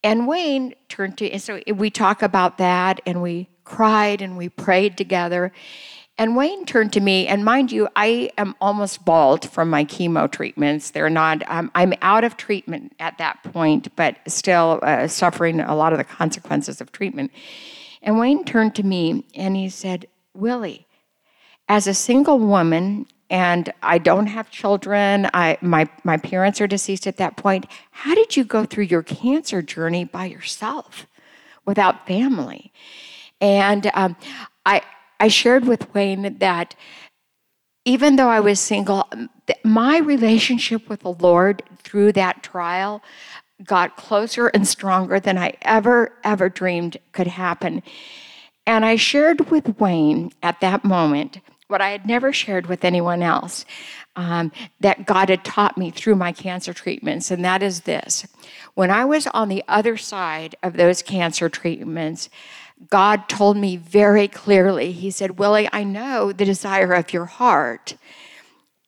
[0.02, 4.48] And Wayne turned to, and so we talk about that, and we cried and we
[4.48, 5.52] prayed together.
[6.18, 10.30] And Wayne turned to me, and mind you, I am almost bald from my chemo
[10.30, 10.90] treatments.
[10.90, 15.76] They're not, um, I'm out of treatment at that point, but still uh, suffering a
[15.76, 17.30] lot of the consequences of treatment.
[18.04, 20.86] And Wayne turned to me and he said, Willie,
[21.68, 27.06] as a single woman, and I don't have children, I, my, my parents are deceased
[27.06, 31.06] at that point, how did you go through your cancer journey by yourself
[31.64, 32.70] without family?
[33.40, 34.16] And um,
[34.66, 34.82] I,
[35.18, 36.74] I shared with Wayne that
[37.86, 39.08] even though I was single,
[39.62, 43.02] my relationship with the Lord through that trial
[43.64, 47.82] got closer and stronger than I ever, ever dreamed could happen.
[48.66, 53.22] And I shared with Wayne at that moment what I had never shared with anyone
[53.22, 53.64] else
[54.16, 58.26] um, that God had taught me through my cancer treatments, and that is this.
[58.74, 62.28] When I was on the other side of those cancer treatments,
[62.90, 67.96] God told me very clearly, He said, Willie, I know the desire of your heart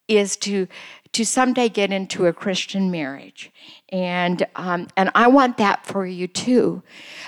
[0.08, 0.68] is to
[1.12, 3.50] to someday get into a Christian marriage.
[3.90, 6.82] And, um, and I want that for you too.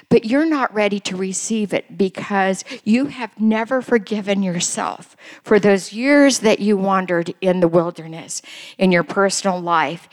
[0.09, 5.92] But you're not ready to receive it because you have never forgiven yourself for those
[5.92, 8.42] years that you wandered in the wilderness
[8.77, 10.09] in your personal life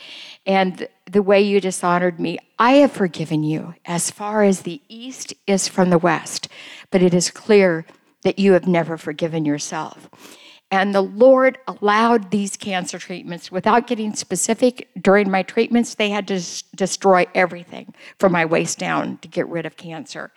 [0.46, 2.38] and the way you dishonored me.
[2.58, 6.48] I have forgiven you as far as the east is from the west,
[6.92, 7.84] but it is clear
[8.22, 10.08] that you have never forgiven yourself.
[10.70, 14.88] And the Lord allowed these cancer treatments without getting specific.
[15.00, 16.42] During my treatments, they had to
[16.74, 20.32] destroy everything from my waist down to get rid of cancer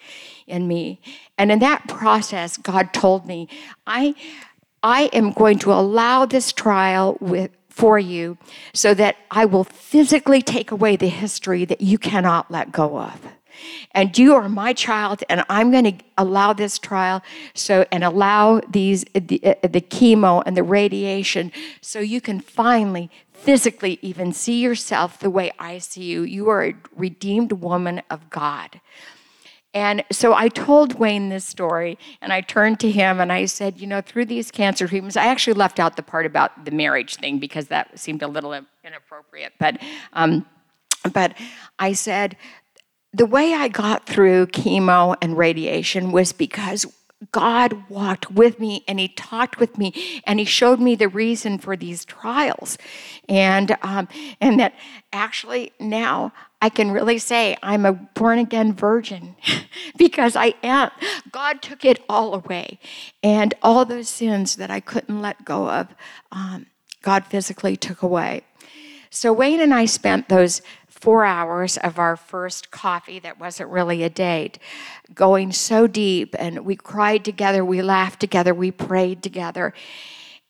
[0.46, 1.02] in me.
[1.38, 3.48] And in that process, God told me,
[3.88, 4.14] I,
[4.84, 8.38] I am going to allow this trial with, for you
[8.72, 13.20] so that I will physically take away the history that you cannot let go of
[13.92, 17.22] and you are my child and i'm going to allow this trial
[17.54, 23.10] so and allow these the, uh, the chemo and the radiation so you can finally
[23.34, 28.30] physically even see yourself the way i see you you are a redeemed woman of
[28.30, 28.82] god
[29.74, 33.80] and so I told Wayne this story, and I turned to him and I said,
[33.80, 37.18] You know, through these cancer treatments, I actually left out the part about the marriage
[37.18, 39.54] thing because that seemed a little inappropriate.
[39.60, 39.80] But,
[40.14, 40.46] um,
[41.14, 41.38] but
[41.78, 42.36] I said,
[43.14, 46.86] the way I got through chemo and radiation was because
[47.32, 51.58] God walked with me and He talked with me and He showed me the reason
[51.58, 52.78] for these trials.
[53.28, 54.08] And, um,
[54.40, 54.74] and that
[55.12, 59.36] actually now I can really say I'm a born again virgin
[59.98, 60.92] because I am.
[61.32, 62.80] God took it all away.
[63.24, 65.88] And all those sins that I couldn't let go of,
[66.32, 66.68] um,
[67.02, 68.44] God physically took away.
[69.10, 70.62] So Wayne and I spent those
[71.00, 74.60] four hours of our first coffee that wasn't really a date,
[75.14, 76.36] going so deep.
[76.38, 79.74] And we cried together, we laughed together, we prayed together.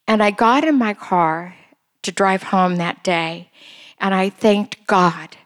[0.08, 1.56] And I got in my car
[2.02, 3.52] to drive home that day,
[4.00, 5.38] and I thanked God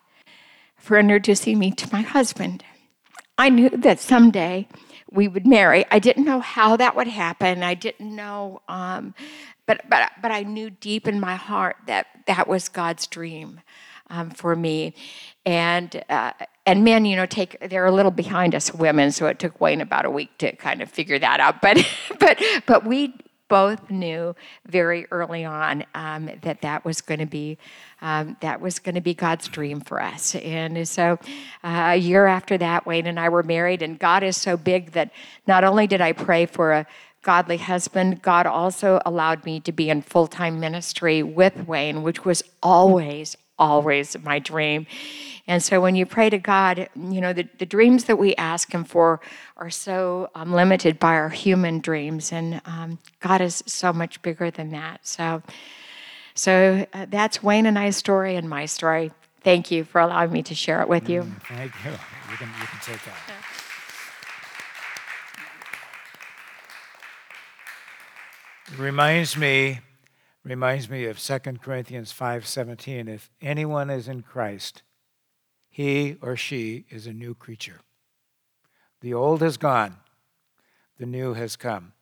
[0.78, 2.64] for introducing me to my husband.
[3.38, 4.68] I knew that someday
[5.12, 5.86] we would marry.
[5.92, 7.64] I didn't know how that would happen.
[7.64, 9.16] I didn't know, um,
[9.66, 13.62] but but but I knew deep in my heart that that was God's dream
[14.14, 14.94] um, for me.
[15.46, 16.32] And uh,
[16.66, 19.82] and men, you know, take they're a little behind us women, so it took Wayne
[19.82, 21.62] about a week to kind of figure that out.
[21.62, 21.86] But
[22.20, 23.14] but but we
[23.50, 27.58] both knew very early on um, that that was going to be
[28.02, 30.36] um, that was going to be God's dream for us.
[30.36, 31.20] And so,
[31.64, 33.82] uh, a year after that, Wayne and I were married.
[33.82, 35.12] And God is so big that
[35.46, 36.88] not only did I pray for a
[37.22, 42.24] godly husband, God also allowed me to be in full time ministry with Wayne, which
[42.24, 44.88] was always, always my dream.
[45.46, 48.72] And so when you pray to God, you know, the, the dreams that we ask
[48.72, 49.20] Him for
[49.58, 52.32] are so um, limited by our human dreams.
[52.32, 55.06] And um, God is so much bigger than that.
[55.06, 55.44] So,
[56.34, 59.12] so uh, that's Wayne and I's story and my story.
[59.44, 61.24] Thank you for allowing me to share it with you.
[61.50, 61.92] Thank you.
[61.92, 63.16] You can, you can take that.
[68.72, 69.82] It reminds me
[70.44, 74.84] reminds me of 2 Corinthians 5:17 if anyone is in Christ
[75.74, 77.80] he or she is a new creature.
[79.02, 79.98] The old has gone,
[81.00, 81.94] the new has come.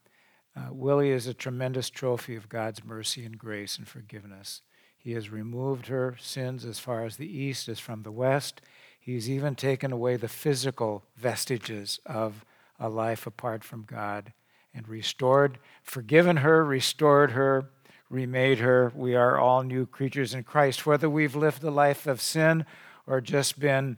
[0.54, 4.62] Uh, Willie is a tremendous trophy of God's mercy and grace and forgiveness.
[4.98, 8.60] He has removed her sins as far as the east is from the west.
[9.00, 12.44] He's even taken away the physical vestiges of
[12.78, 14.34] a life apart from God
[14.74, 17.70] and restored, forgiven her, restored her,
[18.12, 18.92] remade her.
[18.94, 22.66] We are all new creatures in Christ, whether we've lived the life of sin
[23.08, 23.98] or just been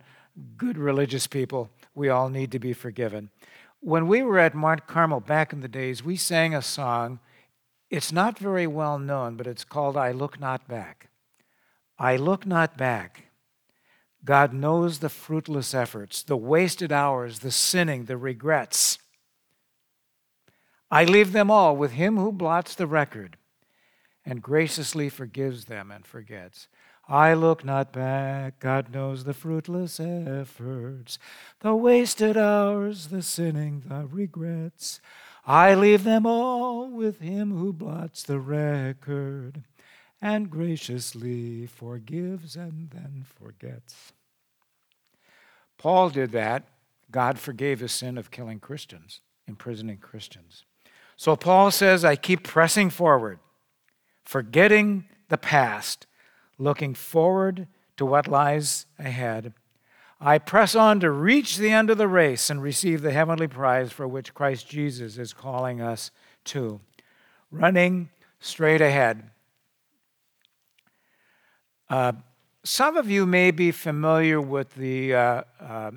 [0.55, 1.69] good religious people.
[1.95, 3.31] We all need to be forgiven.
[3.79, 7.19] When we were at Mount Carmel back in the days, we sang a song.
[7.89, 11.09] It's not very well known, but it's called I Look Not Back.
[11.99, 13.25] I look not back.
[14.25, 18.97] God knows the fruitless efforts, the wasted hours, the sinning, the regrets.
[20.89, 23.37] I leave them all with Him who blots the record
[24.25, 26.67] and graciously forgives them and forgets.
[27.07, 31.19] I look not back, God knows the fruitless efforts,
[31.59, 35.01] the wasted hours, the sinning, the regrets.
[35.45, 39.63] I leave them all with Him who blots the record
[40.21, 44.13] and graciously forgives and then forgets.
[45.77, 46.63] Paul did that.
[47.11, 49.19] God forgave his sin of killing Christians,
[49.49, 50.63] imprisoning Christians.
[51.17, 53.39] So Paul says, I keep pressing forward,
[54.23, 56.07] forgetting the past
[56.57, 57.67] looking forward
[57.97, 59.53] to what lies ahead.
[60.19, 63.91] I press on to reach the end of the race and receive the heavenly prize
[63.91, 66.11] for which Christ Jesus is calling us
[66.45, 66.79] to.
[67.51, 68.09] Running
[68.39, 69.29] straight ahead.
[71.89, 72.13] Uh,
[72.63, 75.91] some of you may be familiar with the uh, uh,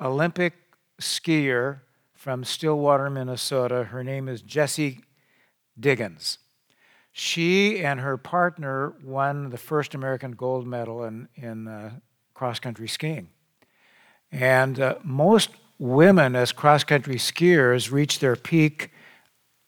[0.00, 0.54] Olympic
[1.00, 1.80] skier
[2.12, 3.84] from Stillwater, Minnesota.
[3.84, 5.00] Her name is Jessie
[5.78, 6.38] Diggins.
[7.16, 11.92] She and her partner won the first American gold medal in, in uh,
[12.34, 13.28] cross country skiing.
[14.32, 18.90] And uh, most women, as cross country skiers, reach their peak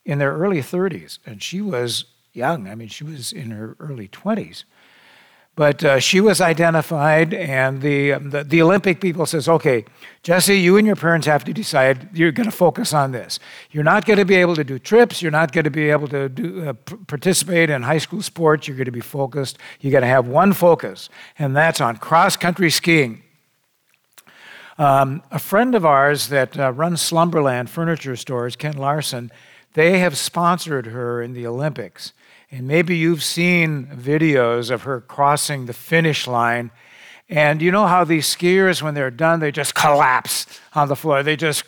[0.05, 1.21] in their early 30s.
[1.25, 4.65] And she was young, I mean, she was in her early 20s.
[5.57, 9.87] But uh, she was identified, and the, um, the, the Olympic people says, "Okay,
[10.23, 12.11] Jessie, you and your parents have to decide.
[12.15, 13.41] You're going to focus on this.
[13.71, 15.23] You're not going to be able to do trips.
[15.23, 16.75] You're not going to be able to do, uh,
[17.07, 18.69] participate in high school sports.
[18.69, 19.57] You're going to be focused.
[19.81, 23.23] You're going to have one focus, and that's on cross country skiing."
[24.79, 29.33] Um, a friend of ours that uh, runs Slumberland furniture stores, Ken Larson,
[29.73, 32.13] they have sponsored her in the Olympics.
[32.51, 36.71] And maybe you've seen videos of her crossing the finish line.
[37.29, 41.23] And you know how these skiers, when they're done, they just collapse on the floor.
[41.23, 41.65] They just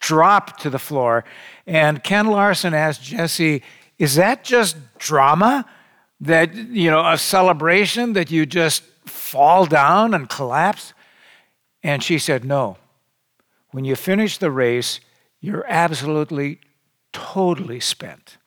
[0.00, 1.24] drop to the floor.
[1.66, 3.62] And Ken Larson asked Jessie,
[3.98, 5.64] Is that just drama?
[6.20, 10.92] That, you know, a celebration that you just fall down and collapse?
[11.82, 12.78] And she said, No.
[13.70, 15.00] When you finish the race,
[15.40, 16.60] you're absolutely,
[17.12, 18.38] totally spent.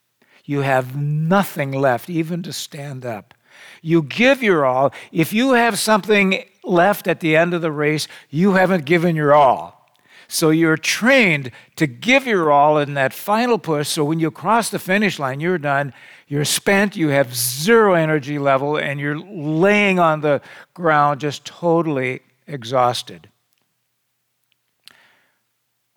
[0.50, 3.36] You have nothing left, even to stand up.
[3.84, 4.92] You give your all.
[5.12, 9.36] If you have something left at the end of the race, you haven't given your
[9.36, 9.92] all.
[10.28, 13.90] So you're trained to give your all in that final push.
[13.90, 15.94] So when you cross the finish line, you're done.
[16.28, 16.96] You're spent.
[16.96, 20.42] You have zero energy level, and you're laying on the
[20.74, 23.30] ground just totally exhausted.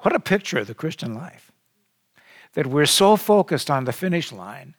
[0.00, 1.51] What a picture of the Christian life
[2.54, 4.74] that we're so focused on the finish line,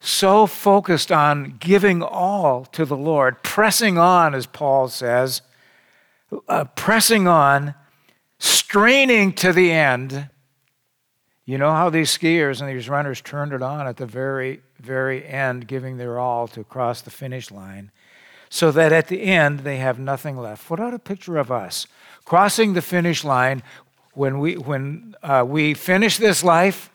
[0.00, 5.42] so focused on giving all to the Lord, pressing on, as Paul says,
[6.48, 7.74] uh, pressing on,
[8.38, 10.28] straining to the end.
[11.46, 15.26] You know how these skiers and these runners turned it on at the very, very
[15.26, 17.90] end, giving their all to cross the finish line,
[18.50, 20.68] so that at the end they have nothing left.
[20.68, 21.86] What about a picture of us
[22.24, 23.62] crossing the finish line
[24.12, 26.90] when we, when, uh, we finish this life?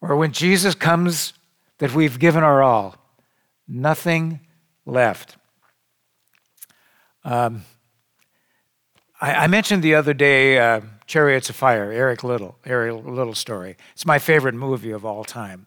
[0.00, 1.32] Or when Jesus comes,
[1.78, 2.96] that we've given our all,
[3.68, 4.40] nothing
[4.84, 5.36] left.
[7.24, 7.64] Um,
[9.20, 13.76] I, I, mentioned the other day uh, Chariots of Fire, Eric Liddell, Eric Liddell story.
[13.92, 15.66] It's my favorite movie of all time.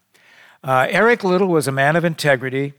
[0.64, 2.74] Uh, Eric Liddell was a man of integrity,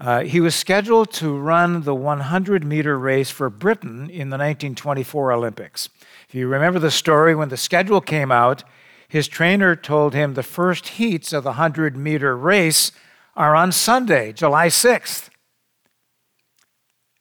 [0.00, 5.30] Uh, he was scheduled to run the 100 meter race for Britain in the 1924
[5.30, 5.88] Olympics.
[6.28, 8.64] If you remember the story, when the schedule came out,
[9.12, 12.92] his trainer told him the first heats of the 100 meter race
[13.36, 15.28] are on Sunday, July 6th.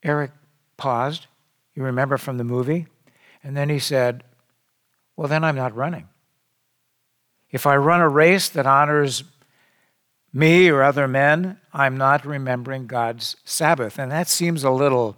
[0.01, 0.31] Eric
[0.77, 1.27] paused.
[1.75, 2.87] You remember from the movie?
[3.43, 4.23] And then he said,
[5.17, 6.07] Well, then I'm not running.
[7.49, 9.25] If I run a race that honors
[10.31, 13.99] me or other men, I'm not remembering God's Sabbath.
[13.99, 15.17] And that seems a little,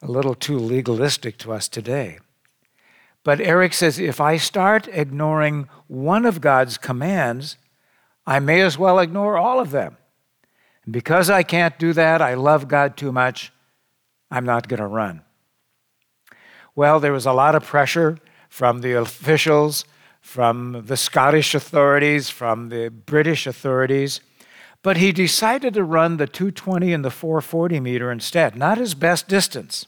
[0.00, 2.20] a little too legalistic to us today.
[3.24, 7.56] But Eric says if I start ignoring one of God's commands,
[8.26, 9.96] I may as well ignore all of them.
[10.84, 13.50] And because I can't do that, I love God too much,
[14.30, 15.22] I'm not going to run.
[16.74, 18.18] Well, there was a lot of pressure
[18.48, 19.84] from the officials,
[20.20, 24.20] from the Scottish authorities, from the British authorities.
[24.82, 29.28] But he decided to run the 220 and the 440 meter instead, not his best
[29.28, 29.86] distance.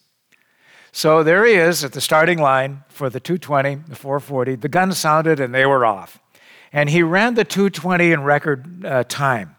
[0.96, 4.54] So there he is at the starting line for the 220, the 440.
[4.54, 6.18] The gun sounded and they were off.
[6.72, 9.56] And he ran the 220 in record uh, time.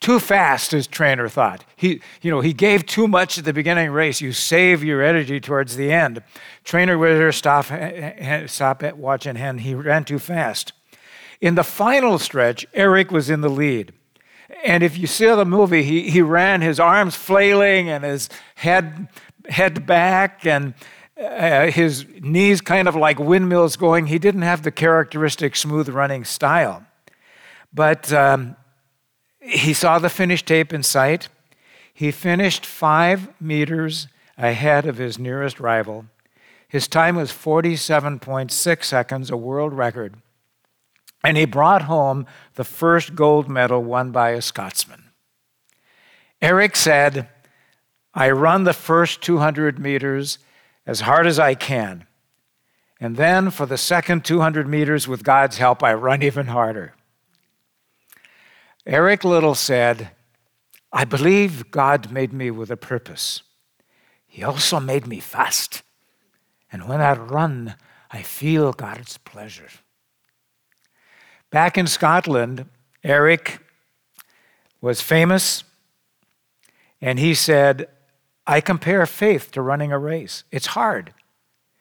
[0.00, 1.64] Too fast, his trainer thought.
[1.74, 4.20] He, you know, he gave too much at the beginning race.
[4.20, 6.22] You save your energy towards the end.
[6.64, 9.62] Trainer was stop, eh, eh, eh, stop at watch and hand.
[9.62, 10.74] He ran too fast.
[11.40, 13.94] In the final stretch, Eric was in the lead.
[14.62, 19.08] And if you see the movie, he, he ran his arms flailing and his head,
[19.48, 20.74] head back and
[21.20, 24.06] uh, his knees kind of like windmills going.
[24.06, 26.84] He didn't have the characteristic smooth running style.
[27.72, 28.56] But um,
[29.40, 31.28] he saw the finish tape in sight.
[31.92, 36.06] He finished five meters ahead of his nearest rival.
[36.66, 40.16] His time was 47.6 seconds, a world record
[41.24, 45.04] and he brought home the first gold medal won by a Scotsman.
[46.42, 47.28] Eric said,
[48.14, 50.38] I run the first 200 meters
[50.86, 52.06] as hard as I can.
[53.00, 56.94] And then for the second 200 meters, with God's help, I run even harder.
[58.86, 60.10] Eric Liddell said,
[60.92, 63.42] I believe God made me with a purpose.
[64.26, 65.82] He also made me fast.
[66.70, 67.74] And when I run,
[68.10, 69.70] I feel God's pleasure.
[71.50, 72.66] Back in Scotland,
[73.02, 73.58] Eric
[74.80, 75.64] was famous,
[77.00, 77.88] and he said,
[78.46, 80.44] I compare faith to running a race.
[80.50, 81.14] It's hard,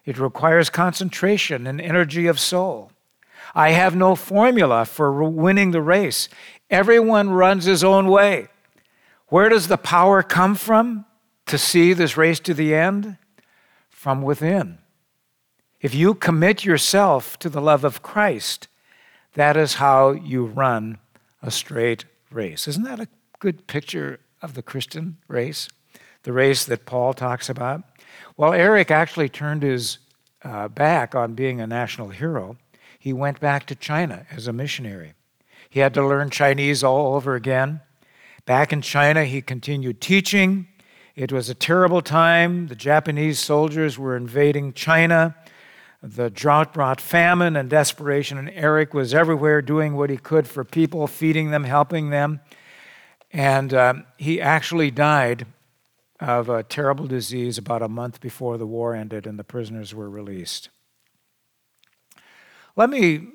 [0.05, 2.91] it requires concentration and energy of soul.
[3.55, 6.29] I have no formula for winning the race.
[6.69, 8.47] Everyone runs his own way.
[9.27, 11.05] Where does the power come from
[11.47, 13.17] to see this race to the end?
[13.89, 14.79] From within.
[15.81, 18.67] If you commit yourself to the love of Christ,
[19.33, 20.99] that is how you run
[21.41, 22.67] a straight race.
[22.67, 23.07] Isn't that a
[23.39, 25.67] good picture of the Christian race?
[26.23, 27.83] The race that Paul talks about?
[28.37, 29.99] Well, Eric actually turned his
[30.43, 32.57] uh, back on being a national hero.
[32.97, 35.13] He went back to China as a missionary.
[35.69, 37.81] He had to learn Chinese all over again.
[38.45, 40.67] Back in China, he continued teaching.
[41.15, 42.67] It was a terrible time.
[42.67, 45.35] The Japanese soldiers were invading China.
[46.01, 50.63] The drought brought famine and desperation, and Eric was everywhere doing what he could for
[50.63, 52.39] people, feeding them, helping them.
[53.31, 55.45] And um, he actually died
[56.23, 60.09] of a terrible disease about a month before the war ended and the prisoners were
[60.09, 60.69] released.
[62.75, 63.27] Let me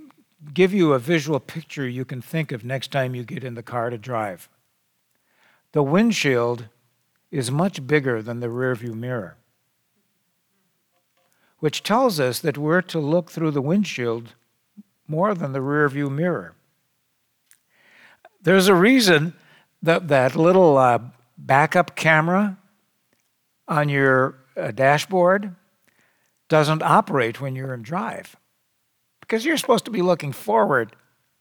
[0.52, 3.62] give you a visual picture you can think of next time you get in the
[3.62, 4.48] car to drive.
[5.72, 6.68] The windshield
[7.30, 9.36] is much bigger than the rearview mirror
[11.60, 14.34] which tells us that we're to look through the windshield
[15.06, 16.54] more than the rearview mirror.
[18.42, 19.34] There's a reason
[19.82, 20.98] that that little uh,
[21.36, 22.57] backup camera
[23.68, 25.54] on your uh, dashboard
[26.48, 28.36] doesn't operate when you're in drive
[29.20, 30.96] because you're supposed to be looking forward,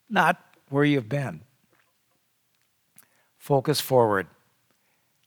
[0.10, 0.38] not
[0.70, 1.42] where you've been.
[3.38, 4.28] Focus forward.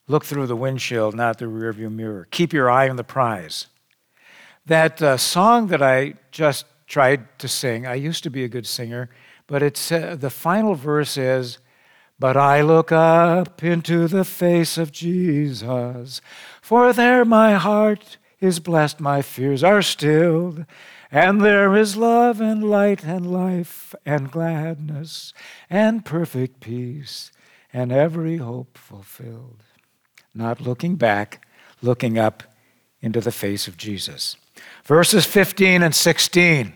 [0.07, 2.27] Look through the windshield, not the rearview mirror.
[2.31, 3.69] Keep your eye on the prize.
[4.67, 8.67] That uh, song that I just tried to sing, I used to be a good
[8.67, 9.09] singer,
[9.47, 11.59] but it's, uh, the final verse is,
[12.19, 16.21] But I look up into the face of Jesus,
[16.71, 20.65] for there my heart is blessed, my fears are stilled,
[21.11, 25.35] and there is love and light and life and gladness
[25.69, 27.33] and perfect peace
[27.73, 29.65] and every hope fulfilled.
[30.33, 31.45] Not looking back,
[31.83, 32.45] looking up
[33.03, 34.37] into the face of Jesus.
[34.85, 36.73] Verses 15 and 16.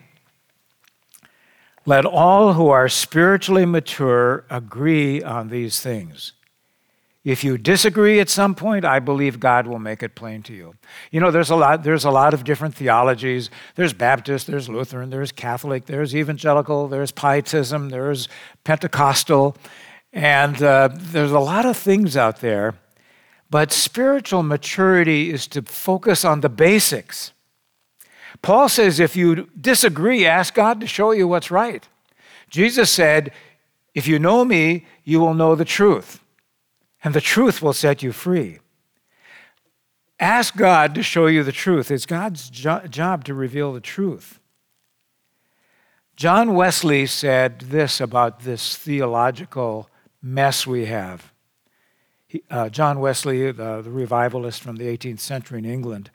[1.86, 6.32] Let all who are spiritually mature agree on these things.
[7.24, 10.74] If you disagree at some point, I believe God will make it plain to you.
[11.10, 13.48] You know, there's a lot, there's a lot of different theologies.
[13.76, 18.28] There's Baptist, there's Lutheran, there's Catholic, there's evangelical, there's Pietism, there's
[18.64, 19.56] Pentecostal,
[20.12, 22.74] and uh, there's a lot of things out there.
[23.48, 27.32] But spiritual maturity is to focus on the basics.
[28.42, 31.88] Paul says if you disagree, ask God to show you what's right.
[32.50, 33.32] Jesus said,
[33.94, 36.20] If you know me, you will know the truth
[37.04, 38.58] and the truth will set you free.
[40.18, 41.90] Ask God to show you the truth.
[41.90, 44.40] It's God's jo- job to reveal the truth.
[46.16, 49.90] John Wesley said this about this theological
[50.22, 51.32] mess we have.
[52.26, 56.10] He, uh, John Wesley, the, the revivalist from the 18th century in England,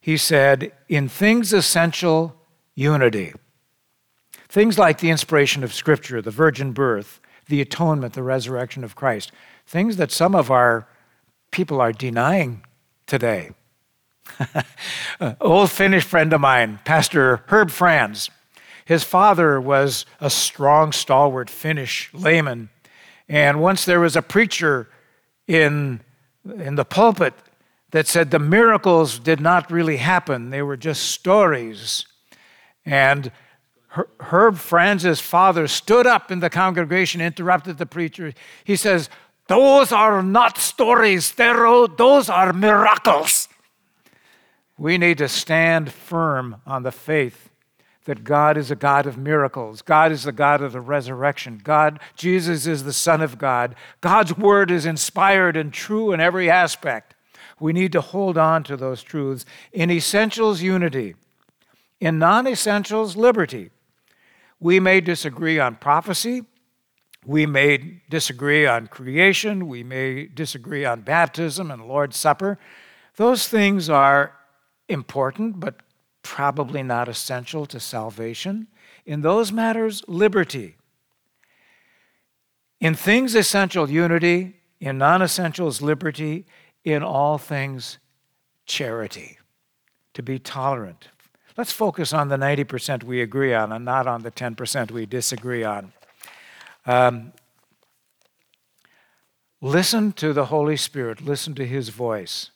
[0.00, 2.36] he said, In things essential,
[2.74, 3.32] unity.
[4.48, 9.32] Things like the inspiration of Scripture, the virgin birth, the atonement, the resurrection of Christ
[9.66, 10.86] things that some of our
[11.50, 12.62] people are denying
[13.06, 13.50] today.
[15.40, 18.30] Old Finnish friend of mine, Pastor Herb Franz,
[18.84, 22.68] his father was a strong, stalwart Finnish layman.
[23.28, 24.88] And once there was a preacher
[25.48, 26.00] in,
[26.44, 27.34] in the pulpit
[27.90, 32.06] that said the miracles did not really happen, they were just stories.
[32.84, 33.32] And
[34.20, 38.32] Herb Franz's father stood up in the congregation, interrupted the preacher.
[38.64, 39.08] He says,
[39.48, 43.48] those are not stories, those are miracles.
[44.78, 47.50] We need to stand firm on the faith
[48.04, 49.82] that God is a God of miracles.
[49.82, 51.60] God is the God of the resurrection.
[51.62, 53.74] God, Jesus is the Son of God.
[54.00, 57.14] God's word is inspired and true in every aspect.
[57.58, 59.44] We need to hold on to those truths.
[59.72, 61.14] In essentials, unity.
[62.00, 63.70] In non essentials, liberty.
[64.60, 66.44] We may disagree on prophecy.
[67.26, 72.56] We may disagree on creation, we may disagree on baptism and Lord's Supper.
[73.16, 74.32] Those things are
[74.88, 75.74] important, but
[76.22, 78.68] probably not essential to salvation.
[79.04, 80.76] In those matters, liberty.
[82.80, 84.60] In things essential, unity.
[84.78, 86.46] In non essentials, liberty.
[86.84, 87.98] In all things,
[88.66, 89.38] charity.
[90.14, 91.08] To be tolerant.
[91.56, 95.64] Let's focus on the 90% we agree on and not on the 10% we disagree
[95.64, 95.92] on.
[96.86, 97.32] Um,
[99.60, 102.50] listen to the Holy Spirit, listen to His voice.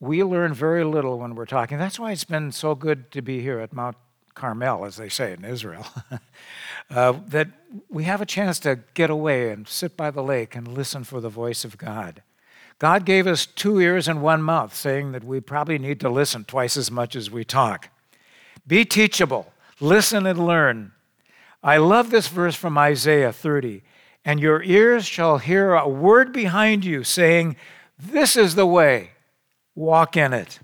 [0.00, 1.78] We learn very little when we're talking.
[1.78, 3.96] That's why it's been so good to be here at Mount
[4.34, 5.86] Carmel, as they say in Israel,
[6.90, 7.48] uh, that
[7.88, 11.20] we have a chance to get away and sit by the lake and listen for
[11.20, 12.22] the voice of God.
[12.80, 16.44] God gave us two ears and one mouth, saying that we probably need to listen
[16.44, 17.88] twice as much as we talk.
[18.66, 20.92] Be teachable, listen and learn.
[21.64, 23.82] I love this verse from Isaiah 30.
[24.22, 27.56] And your ears shall hear a word behind you saying,
[27.98, 29.12] This is the way,
[29.74, 30.60] walk in it.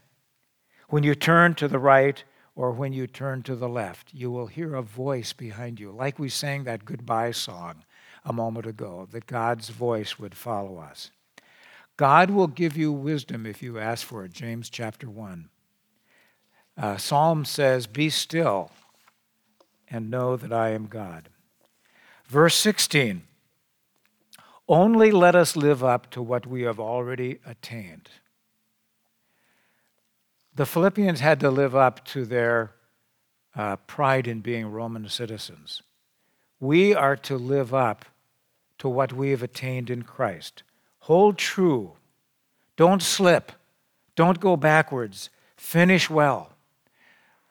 [0.91, 2.23] When you turn to the right
[2.55, 6.19] or when you turn to the left, you will hear a voice behind you, like
[6.19, 7.85] we sang that goodbye song
[8.23, 11.11] a moment ago, that God's voice would follow us.
[11.97, 15.49] God will give you wisdom if you ask for it, James chapter 1.
[16.77, 18.71] Uh, Psalm says, Be still
[19.91, 21.29] and know that I am God.
[22.27, 23.23] Verse 16
[24.69, 28.09] Only let us live up to what we have already attained.
[30.55, 32.73] The Philippians had to live up to their
[33.57, 35.83] uh, pride in being Roman citizens.
[36.61, 38.05] We are to live up
[38.79, 40.63] to what we have attained in Christ.
[41.01, 41.93] Hold true.
[42.77, 43.53] Don't slip.
[44.15, 45.31] Don't go backwards.
[45.57, 46.53] Finish well.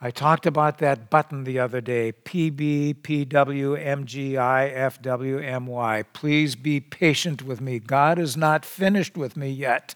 [0.02, 3.04] I talked about that button the other day PB.
[6.14, 7.80] Please be patient with me.
[7.80, 9.96] God is not finished with me yet.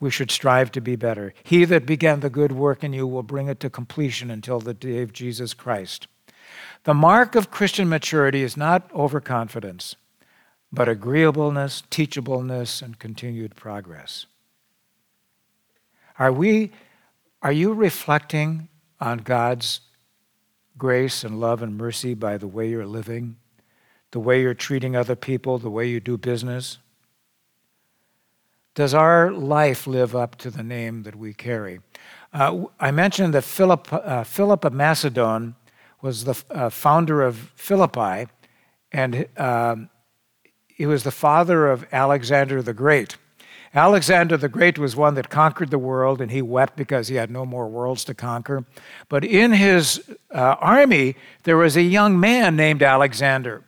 [0.00, 1.32] We should strive to be better.
[1.42, 4.74] He that began the good work in you will bring it to completion until the
[4.74, 6.06] day of Jesus Christ.
[6.84, 9.96] The mark of Christian maturity is not overconfidence,
[10.70, 14.26] but agreeableness, teachableness, and continued progress.
[16.18, 16.70] Are we
[17.42, 18.68] are you reflecting
[19.00, 19.80] on God's
[20.76, 23.36] grace and love and mercy by the way you're living,
[24.10, 26.78] the way you're treating other people, the way you do business?
[28.74, 31.80] Does our life live up to the name that we carry?
[32.32, 35.56] Uh, I mentioned that Philip, uh, Philip of Macedon
[36.00, 38.30] was the uh, founder of Philippi,
[38.92, 39.90] and um,
[40.68, 43.16] he was the father of Alexander the Great.
[43.74, 47.30] Alexander the Great was one that conquered the world, and he wept because he had
[47.30, 48.64] no more worlds to conquer.
[49.08, 50.02] But in his
[50.32, 53.62] uh, army, there was a young man named Alexander.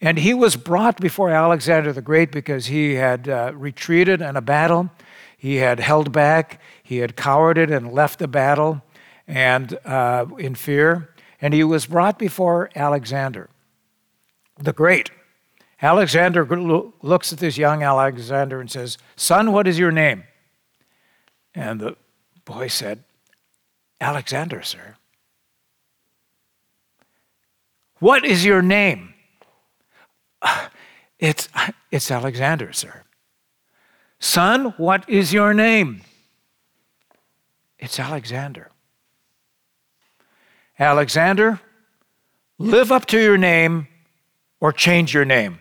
[0.00, 4.42] And he was brought before Alexander the Great because he had uh, retreated in a
[4.42, 4.90] battle.
[5.36, 6.60] He had held back.
[6.82, 8.82] He had cowarded and left the battle
[9.26, 11.14] and uh, in fear.
[11.40, 13.48] And he was brought before Alexander
[14.58, 15.10] the Great.
[15.82, 16.44] Alexander
[17.02, 20.24] looks at this young Alexander and says, Son, what is your name?
[21.54, 21.96] And the
[22.44, 23.04] boy said,
[24.00, 24.96] Alexander, sir.
[27.98, 29.14] What is your name?
[31.18, 31.48] It's,
[31.90, 33.04] it's Alexander, sir.
[34.18, 36.02] Son, what is your name?
[37.78, 38.70] It's Alexander.
[40.78, 41.58] Alexander,
[42.58, 43.88] live up to your name
[44.60, 45.58] or change your name.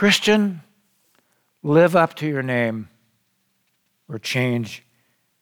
[0.00, 0.62] Christian,
[1.62, 2.88] live up to your name
[4.08, 4.82] or change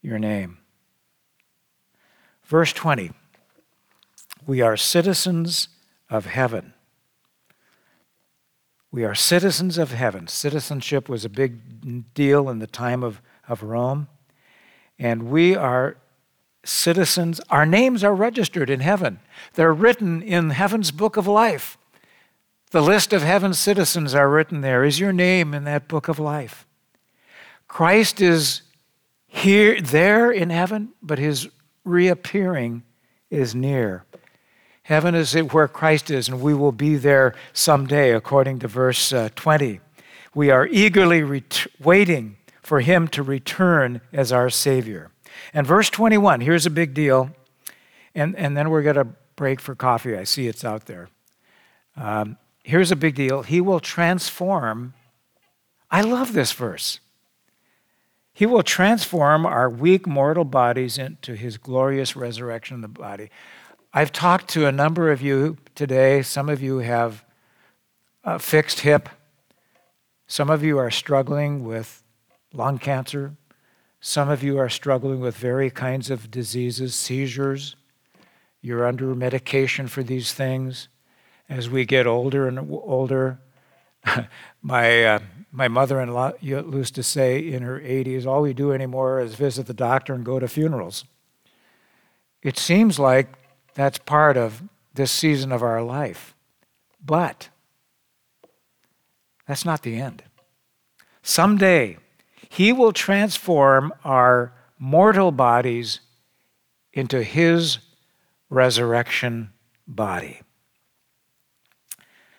[0.03, 0.59] your name.
[2.43, 3.13] Verse 20
[4.49, 5.69] We are citizens
[6.11, 6.75] of heaven.
[8.91, 10.27] We are citizens of heaven.
[10.27, 14.09] Citizenship was a big deal in the time of, of Rome.
[14.99, 15.99] And we are
[16.65, 17.41] citizens.
[17.49, 19.21] Our names are registered in heaven,
[19.55, 21.78] they're written in heaven's book of life.
[22.71, 24.85] The list of heaven's citizens are written there.
[24.85, 26.67] Is your name in that book of life?
[27.67, 28.63] Christ is
[29.27, 31.49] here, there in heaven, but his
[31.85, 32.83] reappearing
[33.31, 34.05] is near.
[34.83, 39.29] Heaven is where Christ is, and we will be there someday, according to verse uh,
[39.35, 39.81] 20.
[40.35, 45.11] We are eagerly ret- waiting for him to return as our Savior.
[45.55, 47.31] And verse 21, here's a big deal,
[48.15, 50.17] and, and then we're going to break for coffee.
[50.17, 51.09] I see it's out there.
[51.97, 52.37] Um,
[52.69, 54.95] here's a big deal He will transform.
[55.91, 57.01] I love this verse.
[58.35, 63.31] He will transform our weak mortal bodies into his glorious resurrection of the body.
[63.93, 66.23] I've talked to a number of you today.
[66.23, 67.25] Some of you have
[68.23, 69.09] a fixed hip.
[70.27, 72.03] Some of you are struggling with
[72.53, 73.35] lung cancer.
[74.01, 77.77] Some of you are struggling with very kinds of diseases, seizures.
[78.61, 80.89] You're under medication for these things.
[81.49, 83.41] As we get older and older,
[84.63, 85.19] my uh,
[85.51, 89.35] my mother in law used to say in her 80s, all we do anymore is
[89.35, 91.05] visit the doctor and go to funerals.
[92.43, 93.29] It seems like
[93.75, 94.63] that's part of
[94.95, 96.35] this season of our life.
[97.05, 97.49] But
[99.47, 100.23] that's not the end.
[101.23, 101.97] Someday,
[102.49, 106.01] He will transform our mortal bodies
[106.93, 107.79] into His
[108.51, 109.53] resurrection
[109.87, 110.41] body.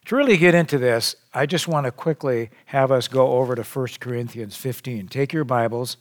[0.09, 3.61] To really get into this, I just want to quickly have us go over to
[3.61, 5.07] 1 Corinthians 15.
[5.07, 5.97] Take your Bibles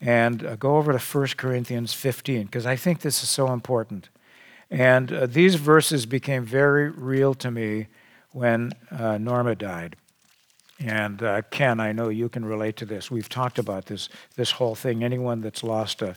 [0.00, 4.08] and uh, go over to 1 Corinthians 15 because I think this is so important.
[4.70, 7.88] And uh, these verses became very real to me
[8.30, 9.96] when uh, Norma died.
[10.78, 13.10] And uh, Ken, I know you can relate to this.
[13.10, 15.02] We've talked about this, this whole thing.
[15.02, 16.14] Anyone that's lost a,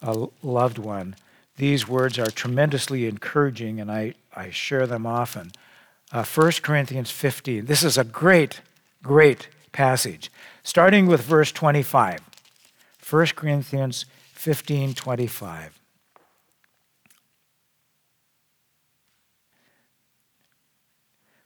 [0.00, 1.16] a loved one,
[1.56, 5.50] these words are tremendously encouraging, and I, I share them often
[6.12, 7.64] uh, 1 Corinthians 15.
[7.64, 8.60] This is a great,
[9.02, 10.30] great passage,
[10.62, 12.20] starting with verse 25.
[13.08, 15.78] 1 Corinthians 15 25.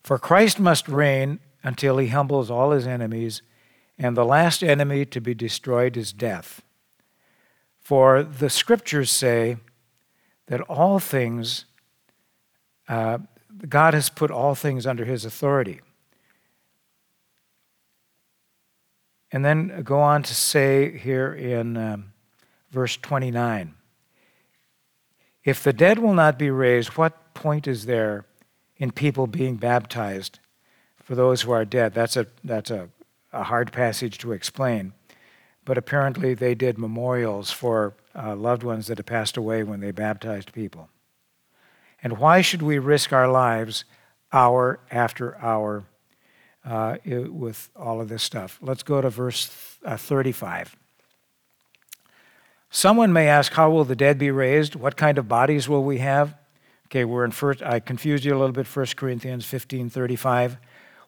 [0.03, 3.43] For Christ must reign until he humbles all his enemies,
[3.99, 6.63] and the last enemy to be destroyed is death.
[7.81, 9.57] For the scriptures say
[10.47, 11.65] that all things
[12.89, 13.19] uh,
[13.69, 15.81] God has put all things under his authority.
[19.33, 22.13] And then go on to say here in um,
[22.71, 23.75] verse 29
[25.45, 28.25] If the dead will not be raised, what point is there
[28.77, 30.39] in people being baptized
[31.03, 31.95] for those who are dead?
[31.95, 32.89] That's a, that's a,
[33.33, 34.93] a hard passage to explain.
[35.65, 39.91] But apparently, they did memorials for uh, loved ones that had passed away when they
[39.91, 40.89] baptized people.
[42.07, 43.85] And why should we risk our lives
[44.33, 45.87] hour after hour
[46.65, 48.61] uh, with all of this stuff?
[48.63, 50.77] Let's go to verse uh, 35.
[52.71, 54.77] Someone may ask, How will the dead be raised?
[54.77, 56.37] What kind of bodies will we have?
[56.87, 60.59] Okay, we're in first, I confused you a little bit, 1 Corinthians 15 35.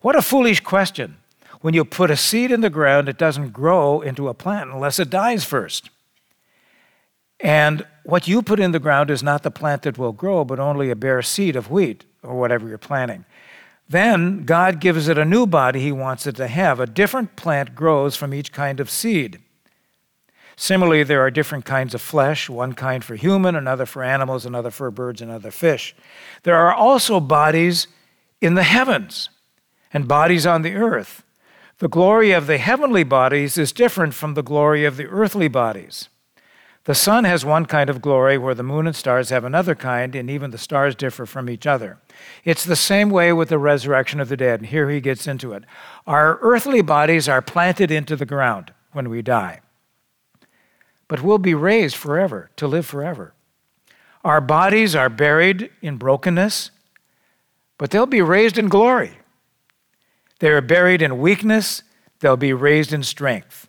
[0.00, 1.18] What a foolish question.
[1.60, 4.98] When you put a seed in the ground, it doesn't grow into a plant unless
[4.98, 5.90] it dies first.
[7.38, 10.58] And what you put in the ground is not the plant that will grow, but
[10.58, 13.26] only a bare seed of wheat or whatever you're planting.
[13.86, 16.80] Then God gives it a new body he wants it to have.
[16.80, 19.40] A different plant grows from each kind of seed.
[20.56, 24.70] Similarly, there are different kinds of flesh one kind for human, another for animals, another
[24.70, 25.94] for birds, another fish.
[26.44, 27.88] There are also bodies
[28.40, 29.28] in the heavens
[29.92, 31.24] and bodies on the earth.
[31.76, 36.08] The glory of the heavenly bodies is different from the glory of the earthly bodies.
[36.88, 40.16] The sun has one kind of glory, where the moon and stars have another kind,
[40.16, 41.98] and even the stars differ from each other.
[42.46, 45.52] It's the same way with the resurrection of the dead, and here he gets into
[45.52, 45.64] it.
[46.06, 49.60] Our earthly bodies are planted into the ground when we die,
[51.08, 53.34] but we'll be raised forever, to live forever.
[54.24, 56.70] Our bodies are buried in brokenness,
[57.76, 59.18] but they'll be raised in glory.
[60.38, 61.82] They are buried in weakness,
[62.20, 63.67] they'll be raised in strength.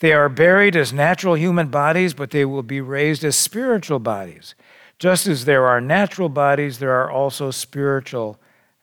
[0.00, 4.54] They are buried as natural human bodies, but they will be raised as spiritual bodies.
[4.98, 8.38] Just as there are natural bodies, there are also spiritual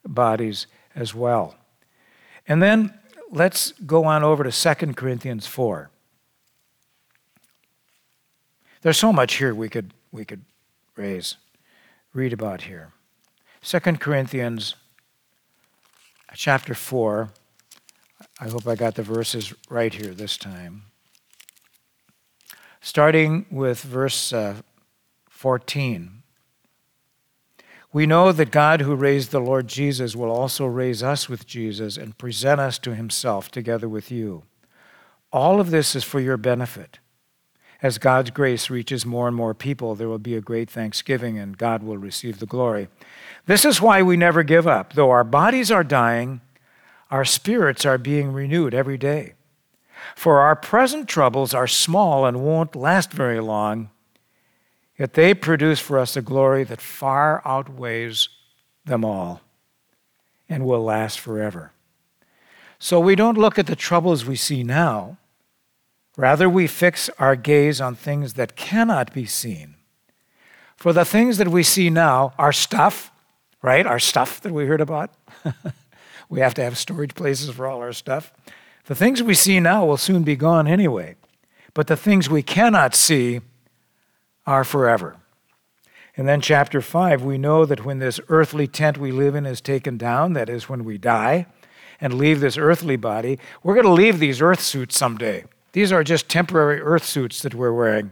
[0.06, 1.56] bodies as well.
[2.48, 2.98] And then
[3.32, 5.90] let's go on over to 2 Corinthians 4.
[8.82, 10.44] There's so much here we could, we could
[10.96, 11.36] raise,
[12.14, 12.92] read about here.
[13.62, 14.76] 2 Corinthians
[16.36, 17.30] chapter 4.
[18.40, 20.84] I hope I got the verses right here this time.
[22.86, 24.56] Starting with verse uh,
[25.30, 26.22] 14.
[27.94, 31.96] We know that God, who raised the Lord Jesus, will also raise us with Jesus
[31.96, 34.44] and present us to himself together with you.
[35.32, 37.00] All of this is for your benefit.
[37.82, 41.58] As God's grace reaches more and more people, there will be a great thanksgiving and
[41.58, 42.90] God will receive the glory.
[43.46, 44.92] This is why we never give up.
[44.92, 46.42] Though our bodies are dying,
[47.10, 49.36] our spirits are being renewed every day.
[50.16, 53.90] For our present troubles are small and won't last very long,
[54.98, 58.30] yet they produce for us a glory that far outweighs
[58.86, 59.42] them all
[60.50, 61.72] and will last forever.
[62.80, 65.18] So we don't look at the troubles we see now.
[66.18, 69.76] Rather, we fix our gaze on things that cannot be seen.
[70.76, 73.12] For the things that we see now are stuff,
[73.62, 73.88] right?
[73.88, 75.12] Our stuff that we heard about.
[76.30, 78.34] we have to have storage places for all our stuff.
[78.86, 81.16] The things we see now will soon be gone anyway,
[81.74, 83.40] but the things we cannot see
[84.46, 85.16] are forever.
[86.16, 89.62] And then, chapter 5, we know that when this earthly tent we live in is
[89.62, 91.48] taken down, that is, when we die
[92.00, 95.46] and leave this earthly body, we're going to leave these earth suits someday.
[95.72, 98.12] These are just temporary earth suits that we're wearing.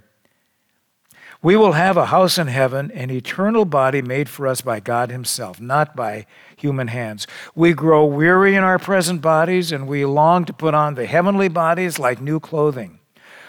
[1.43, 5.09] We will have a house in heaven, an eternal body made for us by God
[5.09, 7.25] Himself, not by human hands.
[7.55, 11.47] We grow weary in our present bodies, and we long to put on the heavenly
[11.47, 12.99] bodies like new clothing.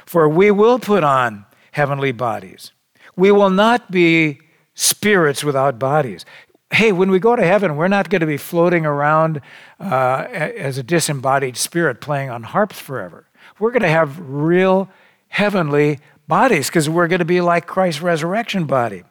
[0.07, 2.73] For we will put on heavenly bodies.
[3.15, 4.41] We will not be
[4.75, 6.25] spirits without bodies.
[6.73, 9.43] Hey, when we go to heaven, we're not going to be floating around
[9.79, 13.27] uh, as a disembodied spirit playing on harps forever.
[13.59, 14.89] We're going to have real
[15.29, 15.99] heavenly
[16.33, 19.03] bodies because we're going to be like Christ's resurrection body.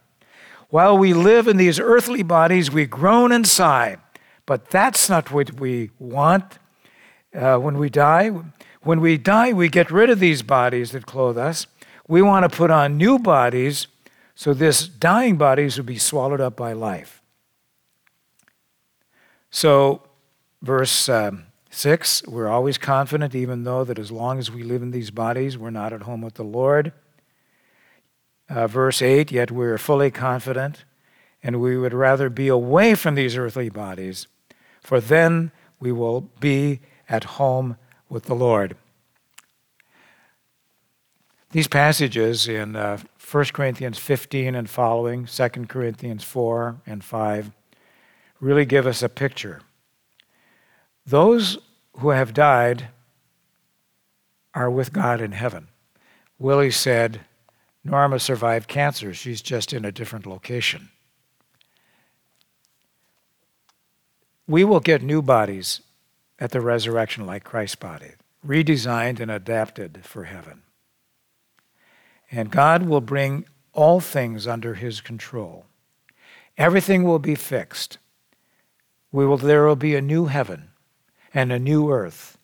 [0.69, 3.97] While we live in these earthly bodies, we groan and sigh,
[4.47, 6.57] but that's not what we want
[7.35, 8.31] uh, when we die.
[8.81, 11.67] When we die, we get rid of these bodies that clothe us.
[12.07, 13.85] We want to put on new bodies
[14.33, 17.21] so this dying bodies will be swallowed up by life.
[19.51, 20.01] So,
[20.63, 24.89] verse um, 6 we're always confident, even though that as long as we live in
[24.89, 26.93] these bodies, we're not at home with the Lord.
[28.51, 30.83] Uh, verse 8, yet we are fully confident,
[31.41, 34.27] and we would rather be away from these earthly bodies,
[34.81, 37.77] for then we will be at home
[38.09, 38.75] with the Lord.
[41.51, 42.97] These passages in uh,
[43.31, 47.51] 1 Corinthians 15 and following, 2 Corinthians 4 and 5,
[48.41, 49.61] really give us a picture.
[51.05, 51.57] Those
[51.99, 52.89] who have died
[54.53, 55.69] are with God in heaven.
[56.37, 57.21] Willie said,
[57.83, 59.13] Norma survived cancer.
[59.13, 60.89] She's just in a different location.
[64.47, 65.81] We will get new bodies
[66.39, 68.11] at the resurrection like Christ's body,
[68.45, 70.63] redesigned and adapted for heaven.
[72.31, 75.65] And God will bring all things under his control.
[76.57, 77.97] Everything will be fixed.
[79.11, 80.69] We will, there will be a new heaven
[81.33, 82.37] and a new earth.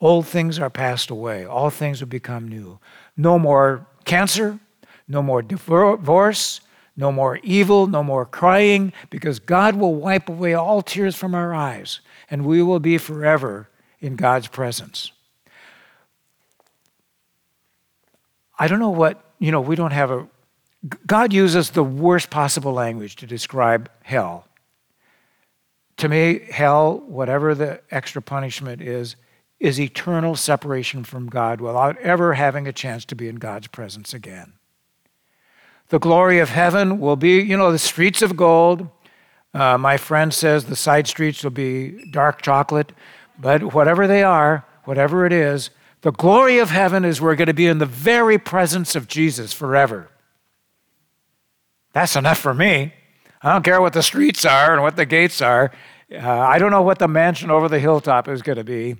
[0.00, 2.78] Old things are passed away, all things will become new.
[3.16, 4.58] No more cancer,
[5.06, 6.60] no more divorce,
[6.96, 11.54] no more evil, no more crying, because God will wipe away all tears from our
[11.54, 13.68] eyes, and we will be forever
[14.00, 15.12] in God's presence.
[18.58, 20.26] I don't know what, you know, we don't have a.
[21.06, 24.46] God uses the worst possible language to describe hell.
[25.98, 29.16] To me, hell, whatever the extra punishment is,
[29.60, 34.14] is eternal separation from God without ever having a chance to be in God's presence
[34.14, 34.52] again.
[35.88, 38.88] The glory of heaven will be, you know, the streets of gold.
[39.54, 42.92] Uh, my friend says the side streets will be dark chocolate,
[43.38, 45.70] but whatever they are, whatever it is,
[46.02, 49.52] the glory of heaven is we're going to be in the very presence of Jesus
[49.52, 50.10] forever.
[51.92, 52.92] That's enough for me.
[53.42, 55.72] I don't care what the streets are and what the gates are.
[56.12, 58.96] Uh, I don't know what the mansion over the hilltop is going to be,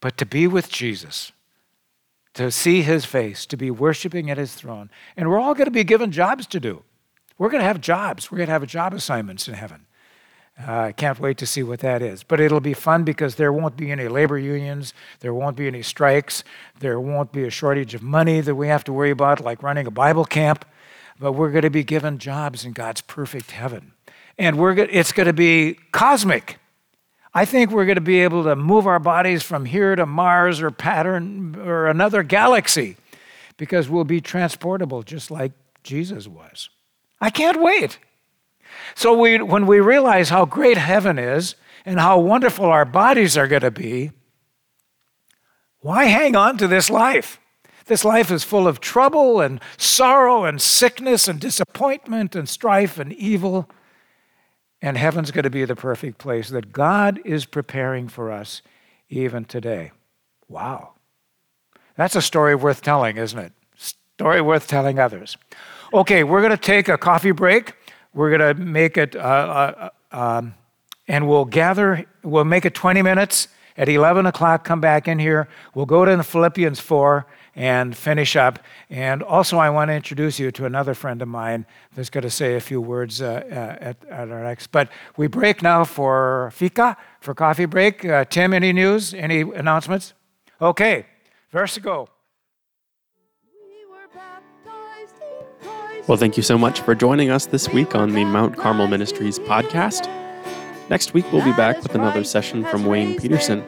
[0.00, 1.32] but to be with Jesus,
[2.34, 4.90] to see his face, to be worshiping at his throne.
[5.16, 6.82] And we're all going to be given jobs to do.
[7.36, 8.30] We're going to have jobs.
[8.30, 9.86] We're going to have job assignments in heaven.
[10.60, 12.24] Uh, I uh, can't wait to see what that is.
[12.24, 15.82] But it'll be fun because there won't be any labor unions, there won't be any
[15.82, 16.42] strikes,
[16.80, 19.86] there won't be a shortage of money that we have to worry about, like running
[19.86, 20.64] a Bible camp.
[21.20, 23.92] But we're going to be given jobs in God's perfect heaven.
[24.36, 26.58] And we're go- it's going to be cosmic.
[27.34, 30.60] I think we're going to be able to move our bodies from here to Mars
[30.62, 32.96] or pattern or another galaxy
[33.56, 35.52] because we'll be transportable just like
[35.82, 36.70] Jesus was.
[37.20, 37.98] I can't wait.
[38.94, 41.54] So we, when we realize how great heaven is
[41.84, 44.12] and how wonderful our bodies are going to be,
[45.80, 47.40] why hang on to this life?
[47.86, 53.12] This life is full of trouble and sorrow and sickness and disappointment and strife and
[53.14, 53.68] evil.
[54.80, 58.62] And heaven's going to be the perfect place that God is preparing for us
[59.08, 59.90] even today.
[60.48, 60.92] Wow.
[61.96, 63.52] That's a story worth telling, isn't it?
[63.76, 65.36] Story worth telling others.
[65.92, 67.74] Okay, we're going to take a coffee break.
[68.14, 70.54] We're going to make it, uh, uh, um,
[71.08, 73.48] and we'll gather, we'll make it 20 minutes.
[73.76, 75.48] At 11 o'clock, come back in here.
[75.72, 77.26] We'll go to the Philippians 4
[77.58, 78.60] and finish up.
[78.88, 82.30] And also, I want to introduce you to another friend of mine that's going to
[82.30, 84.68] say a few words uh, uh, at, at, our next.
[84.68, 88.04] But we break now for fika, for coffee break.
[88.04, 89.12] Uh, Tim, any news?
[89.12, 90.14] Any announcements?
[90.62, 91.06] Okay,
[91.50, 92.08] verse to go.
[96.06, 99.40] Well, thank you so much for joining us this week on the Mount Carmel Ministries
[99.40, 100.08] podcast.
[100.88, 103.62] Next week, we'll be back with another session from Wayne Peterson.